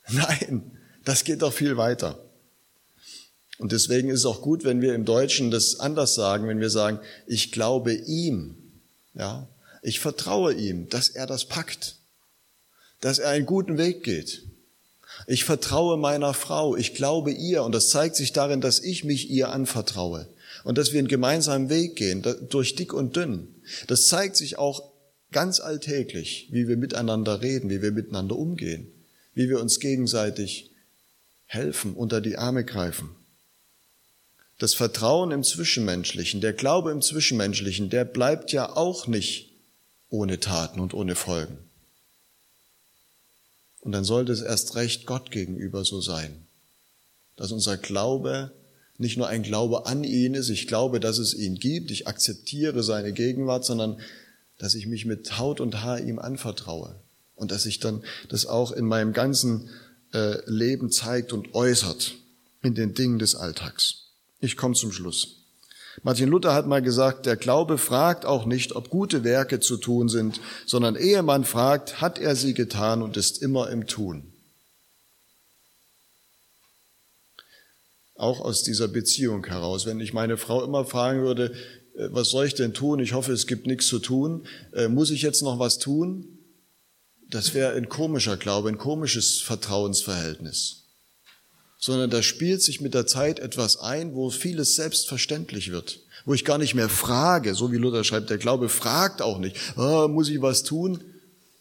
Nein, 0.08 0.70
das 1.04 1.24
geht 1.24 1.42
doch 1.42 1.52
viel 1.52 1.76
weiter. 1.76 2.24
Und 3.58 3.72
deswegen 3.72 4.08
ist 4.08 4.20
es 4.20 4.26
auch 4.26 4.40
gut, 4.40 4.62
wenn 4.62 4.80
wir 4.80 4.94
im 4.94 5.04
Deutschen 5.04 5.50
das 5.50 5.80
anders 5.80 6.14
sagen, 6.14 6.46
wenn 6.46 6.60
wir 6.60 6.70
sagen, 6.70 7.00
ich 7.26 7.50
glaube 7.50 7.92
ihm, 7.92 8.54
ja, 9.14 9.48
ich 9.82 9.98
vertraue 9.98 10.54
ihm, 10.54 10.88
dass 10.90 11.08
er 11.08 11.26
das 11.26 11.46
packt, 11.46 11.96
dass 13.00 13.18
er 13.18 13.30
einen 13.30 13.46
guten 13.46 13.78
Weg 13.78 14.04
geht. 14.04 14.44
Ich 15.26 15.42
vertraue 15.42 15.96
meiner 15.96 16.34
Frau, 16.34 16.76
ich 16.76 16.94
glaube 16.94 17.32
ihr 17.32 17.64
und 17.64 17.72
das 17.72 17.88
zeigt 17.88 18.14
sich 18.14 18.32
darin, 18.32 18.60
dass 18.60 18.78
ich 18.78 19.02
mich 19.02 19.28
ihr 19.28 19.48
anvertraue 19.48 20.28
und 20.62 20.78
dass 20.78 20.92
wir 20.92 21.00
einen 21.00 21.08
gemeinsamen 21.08 21.68
Weg 21.68 21.96
gehen, 21.96 22.24
durch 22.48 22.76
dick 22.76 22.92
und 22.92 23.16
dünn. 23.16 23.48
Das 23.88 24.06
zeigt 24.06 24.36
sich 24.36 24.56
auch 24.56 24.93
ganz 25.34 25.60
alltäglich, 25.60 26.48
wie 26.52 26.68
wir 26.68 26.78
miteinander 26.78 27.42
reden, 27.42 27.68
wie 27.68 27.82
wir 27.82 27.90
miteinander 27.90 28.36
umgehen, 28.36 28.86
wie 29.34 29.50
wir 29.50 29.60
uns 29.60 29.80
gegenseitig 29.80 30.70
helfen, 31.44 31.92
unter 31.94 32.20
die 32.20 32.38
Arme 32.38 32.64
greifen. 32.64 33.10
Das 34.58 34.74
Vertrauen 34.74 35.32
im 35.32 35.42
Zwischenmenschlichen, 35.42 36.40
der 36.40 36.52
Glaube 36.52 36.92
im 36.92 37.02
Zwischenmenschlichen, 37.02 37.90
der 37.90 38.04
bleibt 38.04 38.52
ja 38.52 38.76
auch 38.76 39.08
nicht 39.08 39.50
ohne 40.08 40.38
Taten 40.38 40.78
und 40.78 40.94
ohne 40.94 41.16
Folgen. 41.16 41.58
Und 43.80 43.90
dann 43.90 44.04
sollte 44.04 44.32
es 44.32 44.40
erst 44.40 44.76
recht 44.76 45.04
Gott 45.04 45.32
gegenüber 45.32 45.84
so 45.84 46.00
sein, 46.00 46.46
dass 47.34 47.50
unser 47.50 47.76
Glaube 47.76 48.52
nicht 48.98 49.16
nur 49.16 49.26
ein 49.26 49.42
Glaube 49.42 49.86
an 49.86 50.04
ihn 50.04 50.34
ist, 50.34 50.48
ich 50.48 50.68
glaube, 50.68 51.00
dass 51.00 51.18
es 51.18 51.34
ihn 51.34 51.56
gibt, 51.56 51.90
ich 51.90 52.06
akzeptiere 52.06 52.84
seine 52.84 53.12
Gegenwart, 53.12 53.64
sondern 53.64 54.00
dass 54.58 54.74
ich 54.74 54.86
mich 54.86 55.04
mit 55.04 55.38
Haut 55.38 55.60
und 55.60 55.82
Haar 55.82 56.00
ihm 56.00 56.18
anvertraue 56.18 57.00
und 57.34 57.50
dass 57.50 57.64
sich 57.64 57.80
dann 57.80 58.04
das 58.28 58.46
auch 58.46 58.72
in 58.72 58.86
meinem 58.86 59.12
ganzen 59.12 59.70
äh, 60.12 60.38
Leben 60.46 60.90
zeigt 60.90 61.32
und 61.32 61.54
äußert 61.54 62.14
in 62.62 62.74
den 62.74 62.94
Dingen 62.94 63.18
des 63.18 63.34
Alltags. 63.34 64.12
Ich 64.40 64.56
komme 64.56 64.74
zum 64.74 64.92
Schluss. 64.92 65.44
Martin 66.02 66.28
Luther 66.28 66.54
hat 66.54 66.66
mal 66.66 66.82
gesagt, 66.82 67.26
der 67.26 67.36
Glaube 67.36 67.78
fragt 67.78 68.24
auch 68.24 68.46
nicht, 68.46 68.74
ob 68.74 68.90
gute 68.90 69.22
Werke 69.22 69.60
zu 69.60 69.76
tun 69.76 70.08
sind, 70.08 70.40
sondern 70.66 70.96
ehe 70.96 71.22
man 71.22 71.44
fragt, 71.44 72.00
hat 72.00 72.18
er 72.18 72.34
sie 72.34 72.54
getan 72.54 73.00
und 73.02 73.16
ist 73.16 73.40
immer 73.40 73.70
im 73.70 73.86
Tun. 73.86 74.32
Auch 78.16 78.40
aus 78.40 78.62
dieser 78.62 78.88
Beziehung 78.88 79.46
heraus. 79.46 79.86
Wenn 79.86 80.00
ich 80.00 80.12
meine 80.12 80.36
Frau 80.36 80.64
immer 80.64 80.84
fragen 80.84 81.22
würde, 81.22 81.54
was 81.94 82.30
soll 82.30 82.46
ich 82.46 82.54
denn 82.54 82.74
tun? 82.74 82.98
Ich 82.98 83.12
hoffe, 83.12 83.32
es 83.32 83.46
gibt 83.46 83.66
nichts 83.66 83.86
zu 83.86 83.98
tun. 83.98 84.46
Äh, 84.72 84.88
muss 84.88 85.10
ich 85.10 85.22
jetzt 85.22 85.42
noch 85.42 85.58
was 85.58 85.78
tun? 85.78 86.38
Das 87.30 87.54
wäre 87.54 87.72
ein 87.72 87.88
komischer 87.88 88.36
Glaube, 88.36 88.68
ein 88.68 88.78
komisches 88.78 89.40
Vertrauensverhältnis 89.40 90.84
sondern 91.84 92.08
da 92.08 92.22
spielt 92.22 92.62
sich 92.62 92.80
mit 92.80 92.94
der 92.94 93.06
Zeit 93.06 93.38
etwas 93.38 93.76
ein, 93.76 94.14
wo 94.14 94.30
vieles 94.30 94.74
selbstverständlich 94.74 95.70
wird, 95.70 96.00
wo 96.24 96.32
ich 96.32 96.46
gar 96.46 96.56
nicht 96.56 96.74
mehr 96.74 96.88
frage, 96.88 97.54
so 97.54 97.72
wie 97.72 97.76
Luther 97.76 98.04
schreibt, 98.04 98.30
der 98.30 98.38
Glaube 98.38 98.70
fragt 98.70 99.20
auch 99.20 99.36
nicht, 99.36 99.54
oh, 99.76 100.08
muss 100.08 100.30
ich 100.30 100.40
was 100.40 100.62
tun? 100.62 101.04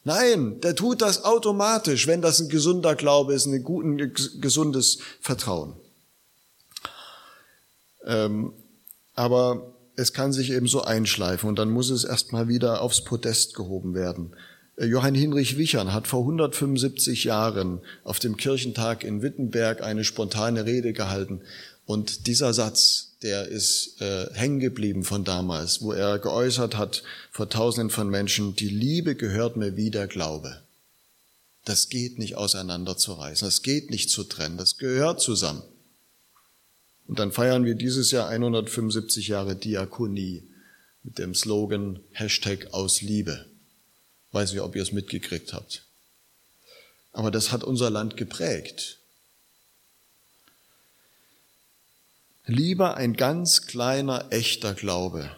Nein, 0.05 0.61
der 0.61 0.77
tut 0.77 1.01
das 1.01 1.25
automatisch, 1.25 2.07
wenn 2.07 2.21
das 2.21 2.39
ein 2.39 2.47
gesunder 2.47 2.95
Glaube 2.95 3.33
ist, 3.33 3.47
ein, 3.47 3.63
guten, 3.63 4.13
gesundes 4.39 4.99
Vertrauen. 5.19 5.73
Ähm, 8.05 8.53
aber 9.15 9.72
es 9.95 10.13
kann 10.13 10.33
sich 10.33 10.51
eben 10.51 10.67
so 10.67 10.83
einschleifen 10.83 11.49
und 11.49 11.59
dann 11.59 11.69
muss 11.69 11.89
es 11.89 12.03
erstmal 12.03 12.47
wieder 12.47 12.81
aufs 12.81 13.03
Podest 13.03 13.53
gehoben 13.55 13.93
werden. 13.93 14.35
Äh, 14.77 14.85
Johann 14.85 15.15
Hinrich 15.15 15.57
Wichern 15.57 15.93
hat 15.93 16.07
vor 16.07 16.21
175 16.21 17.23
Jahren 17.25 17.79
auf 18.03 18.19
dem 18.19 18.37
Kirchentag 18.37 19.03
in 19.03 19.21
Wittenberg 19.21 19.81
eine 19.81 20.03
spontane 20.03 20.65
Rede 20.65 20.93
gehalten. 20.93 21.41
Und 21.85 22.27
dieser 22.27 22.53
Satz, 22.53 23.17
der 23.23 23.47
ist 23.47 24.01
äh, 24.01 24.33
hängen 24.33 24.59
geblieben 24.59 25.03
von 25.03 25.23
damals, 25.23 25.81
wo 25.81 25.91
er 25.91 26.17
geäußert 26.19 26.77
hat 26.77 27.03
vor 27.31 27.49
Tausenden 27.49 27.89
von 27.89 28.09
Menschen, 28.09 28.55
die 28.55 28.69
Liebe 28.69 29.15
gehört 29.15 29.57
mir 29.57 29.75
wie 29.75 29.91
der 29.91 30.07
Glaube. 30.07 30.61
Das 31.65 31.89
geht 31.89 32.19
nicht 32.19 32.35
auseinanderzureißen, 32.35 33.47
das 33.47 33.61
geht 33.61 33.89
nicht 33.89 34.09
zu 34.09 34.23
trennen, 34.23 34.57
das 34.57 34.77
gehört 34.77 35.21
zusammen. 35.21 35.63
Und 37.07 37.19
dann 37.19 37.31
feiern 37.31 37.65
wir 37.65 37.75
dieses 37.75 38.11
Jahr 38.11 38.29
175 38.29 39.27
Jahre 39.27 39.55
Diakonie 39.55 40.43
mit 41.03 41.17
dem 41.17 41.35
Slogan 41.35 41.99
Hashtag 42.11 42.73
aus 42.73 43.01
Liebe. 43.01 43.45
Weiß 44.31 44.51
nicht, 44.51 44.61
ob 44.61 44.75
ihr 44.75 44.81
es 44.81 44.91
mitgekriegt 44.91 45.53
habt. 45.53 45.85
Aber 47.11 47.29
das 47.29 47.51
hat 47.51 47.63
unser 47.63 47.89
Land 47.89 48.17
geprägt. 48.17 48.99
Lieber 52.45 52.97
ein 52.97 53.13
ganz 53.15 53.67
kleiner 53.67 54.27
echter 54.31 54.73
Glaube 54.73 55.29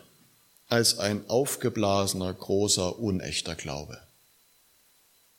als 0.68 0.98
ein 0.98 1.30
aufgeblasener 1.30 2.34
großer 2.34 2.98
unechter 2.98 3.56
Glaube. 3.56 4.00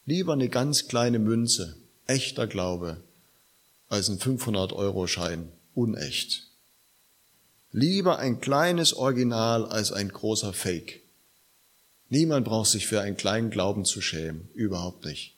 Lieber 0.04 0.34
eine 0.34 0.48
ganz 0.48 0.86
kleine 0.86 1.18
Münze, 1.18 1.76
echter 2.06 2.46
Glaube, 2.46 3.02
als 3.88 4.08
ein 4.08 4.18
500-Euro-Schein, 4.18 5.50
unecht. 5.76 6.44
Lieber 7.70 8.18
ein 8.18 8.40
kleines 8.40 8.94
Original 8.94 9.66
als 9.66 9.92
ein 9.92 10.08
großer 10.08 10.52
Fake. 10.52 11.02
Niemand 12.08 12.46
braucht 12.46 12.70
sich 12.70 12.86
für 12.86 13.00
einen 13.00 13.16
kleinen 13.16 13.50
Glauben 13.50 13.84
zu 13.84 14.00
schämen, 14.00 14.48
überhaupt 14.54 15.04
nicht. 15.04 15.34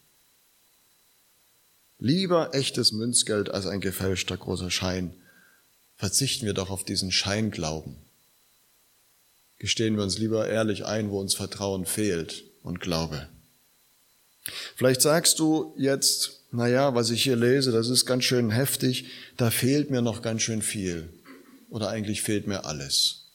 Lieber 1.99 2.55
echtes 2.55 2.93
Münzgeld 2.93 3.51
als 3.51 3.67
ein 3.67 3.81
gefälschter 3.81 4.37
großer 4.37 4.71
Schein. 4.71 5.15
Verzichten 5.97 6.47
wir 6.47 6.55
doch 6.55 6.71
auf 6.71 6.85
diesen 6.85 7.11
Scheinglauben. 7.11 7.97
Gestehen 9.59 9.97
wir 9.97 10.05
uns 10.05 10.19
lieber 10.19 10.47
ehrlich 10.49 10.85
ein, 10.85 11.11
wo 11.11 11.19
uns 11.19 11.35
Vertrauen 11.35 11.85
fehlt 11.85 12.45
und 12.63 12.79
Glaube. 12.79 13.29
Vielleicht 14.77 15.03
sagst 15.03 15.41
du 15.41 15.75
jetzt, 15.77 16.38
na 16.51 16.69
ja, 16.69 16.95
was 16.95 17.11
ich 17.11 17.23
hier 17.23 17.37
lese, 17.37 17.73
das 17.73 17.89
ist 17.89 18.07
ganz 18.07 18.25
schön 18.25 18.51
heftig, 18.51 19.07
da 19.37 19.51
fehlt 19.51 19.91
mir 19.91 20.03
noch 20.03 20.23
ganz 20.23 20.43
schön 20.43 20.63
viel. 20.63 21.13
Oder 21.71 21.91
eigentlich 21.91 22.23
fehlt 22.23 22.47
mir 22.47 22.65
alles 22.65 23.29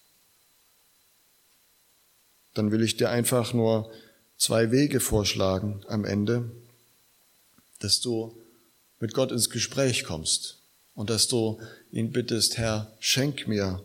dann 2.53 2.71
will 2.71 2.83
ich 2.83 2.97
dir 2.97 3.09
einfach 3.09 3.53
nur 3.53 3.91
zwei 4.37 4.71
Wege 4.71 4.99
vorschlagen 4.99 5.83
am 5.87 6.05
Ende, 6.05 6.51
dass 7.79 7.99
du 7.99 8.37
mit 8.99 9.13
Gott 9.13 9.31
ins 9.31 9.49
Gespräch 9.49 10.03
kommst 10.03 10.59
und 10.95 11.09
dass 11.09 11.27
du 11.27 11.59
ihn 11.91 12.11
bittest, 12.11 12.57
Herr, 12.57 12.95
schenk 12.99 13.47
mir 13.47 13.83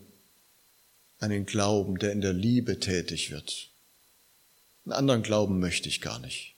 einen 1.19 1.47
Glauben, 1.47 1.99
der 1.99 2.13
in 2.13 2.21
der 2.21 2.33
Liebe 2.33 2.79
tätig 2.79 3.31
wird. 3.31 3.71
Einen 4.85 4.93
anderen 4.93 5.23
Glauben 5.23 5.59
möchte 5.59 5.89
ich 5.89 6.01
gar 6.01 6.19
nicht. 6.21 6.55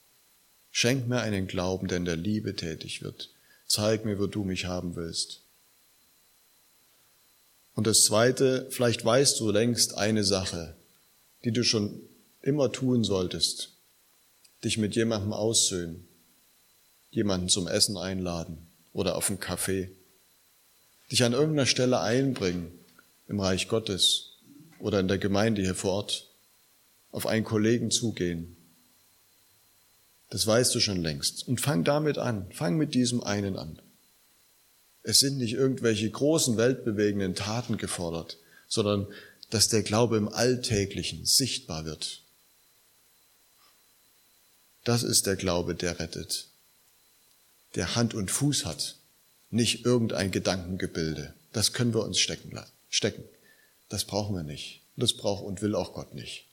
Schenk 0.71 1.09
mir 1.09 1.21
einen 1.21 1.47
Glauben, 1.47 1.89
der 1.89 1.99
in 1.99 2.05
der 2.05 2.17
Liebe 2.17 2.55
tätig 2.55 3.03
wird. 3.03 3.31
Zeig 3.67 4.05
mir, 4.05 4.19
wo 4.19 4.27
du 4.27 4.45
mich 4.45 4.67
haben 4.67 4.97
willst. 4.97 5.41
Und 7.75 7.87
das 7.87 8.05
Zweite, 8.05 8.67
vielleicht 8.71 9.05
weißt 9.05 9.41
du 9.41 9.51
längst 9.51 9.95
eine 9.95 10.25
Sache, 10.25 10.77
die 11.45 11.53
du 11.53 11.65
schon 11.65 12.01
immer 12.43 12.73
tun 12.73 13.05
solltest, 13.05 13.71
dich 14.65 14.79
mit 14.79 14.97
jemandem 14.97 15.33
aussöhnen, 15.33 16.07
jemanden 17.11 17.49
zum 17.49 17.67
Essen 17.67 17.97
einladen 17.97 18.59
oder 18.93 19.17
auf 19.17 19.31
einen 19.31 19.41
Kaffee, 19.41 19.91
dich 21.11 21.25
an 21.25 21.33
irgendeiner 21.33 21.67
Stelle 21.67 22.01
einbringen 22.01 22.71
im 23.29 23.41
Reich 23.41 23.69
Gottes 23.69 24.37
oder 24.79 25.01
in 25.01 25.09
der 25.09 25.19
Gemeinde 25.19 25.63
hier 25.63 25.75
vor 25.75 25.93
Ort, 25.93 26.27
auf 27.13 27.27
einen 27.27 27.45
Kollegen 27.45 27.91
zugehen. 27.91 28.57
Das 30.31 30.47
weißt 30.47 30.75
du 30.75 30.81
schon 30.81 31.03
längst. 31.03 31.47
Und 31.49 31.61
fang 31.61 31.85
damit 31.85 32.19
an. 32.19 32.51
Fang 32.53 32.77
mit 32.77 32.95
diesem 32.95 33.23
einen 33.23 33.57
an. 33.57 33.81
Es 35.03 35.21
sind 35.21 35.39
nicht 35.39 35.55
irgendwelche 35.55 36.09
großen 36.09 36.57
weltbewegenden 36.57 37.35
Taten 37.35 37.77
gefordert, 37.77 38.39
sondern 38.69 39.07
dass 39.51 39.69
der 39.69 39.83
Glaube 39.83 40.17
im 40.17 40.29
Alltäglichen 40.29 41.27
sichtbar 41.27 41.85
wird. 41.85 42.23
Das 44.85 45.03
ist 45.03 45.27
der 45.27 45.37
Glaube, 45.37 45.75
der 45.75 45.99
rettet, 45.99 46.47
der 47.75 47.97
Hand 47.97 48.15
und 48.15 48.31
Fuß 48.31 48.65
hat, 48.65 48.97
nicht 49.51 49.85
irgendein 49.85 50.31
Gedankengebilde. 50.31 51.35
Das 51.53 51.73
können 51.73 51.93
wir 51.93 52.05
uns 52.05 52.19
stecken. 52.19 52.59
stecken. 52.89 53.25
Das 53.89 54.05
brauchen 54.05 54.37
wir 54.37 54.45
nicht. 54.45 54.83
Das 54.97 55.15
braucht 55.15 55.45
und 55.45 55.63
will 55.63 55.75
auch 55.75 55.93
Gott 55.95 56.15
nicht. 56.15 56.47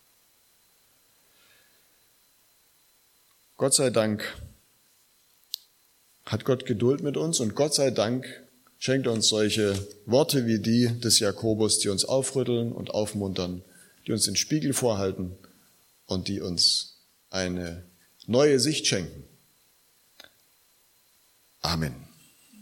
Gott 3.58 3.74
sei 3.74 3.90
Dank 3.90 4.24
hat 6.26 6.46
Gott 6.46 6.68
Geduld 6.68 7.02
mit 7.02 7.18
uns 7.18 7.40
und 7.40 7.56
Gott 7.56 7.74
sei 7.74 7.90
Dank 7.90 8.28
schenkt 8.78 9.08
uns 9.08 9.30
solche 9.30 9.74
Worte 10.06 10.46
wie 10.46 10.60
die 10.60 11.00
des 11.00 11.18
Jakobus, 11.18 11.80
die 11.80 11.90
uns 11.90 12.06
aufrütteln 12.06 12.72
und 12.72 12.92
aufmuntern, 12.92 13.64
die 14.06 14.12
uns 14.12 14.26
den 14.26 14.36
Spiegel 14.36 14.74
vorhalten 14.74 15.36
und 16.06 16.28
die 16.28 16.40
uns 16.40 16.98
eine 17.32 17.84
neue 18.28 18.60
Sicht 18.60 18.86
schenken. 18.86 19.24
Amen. 21.62 22.07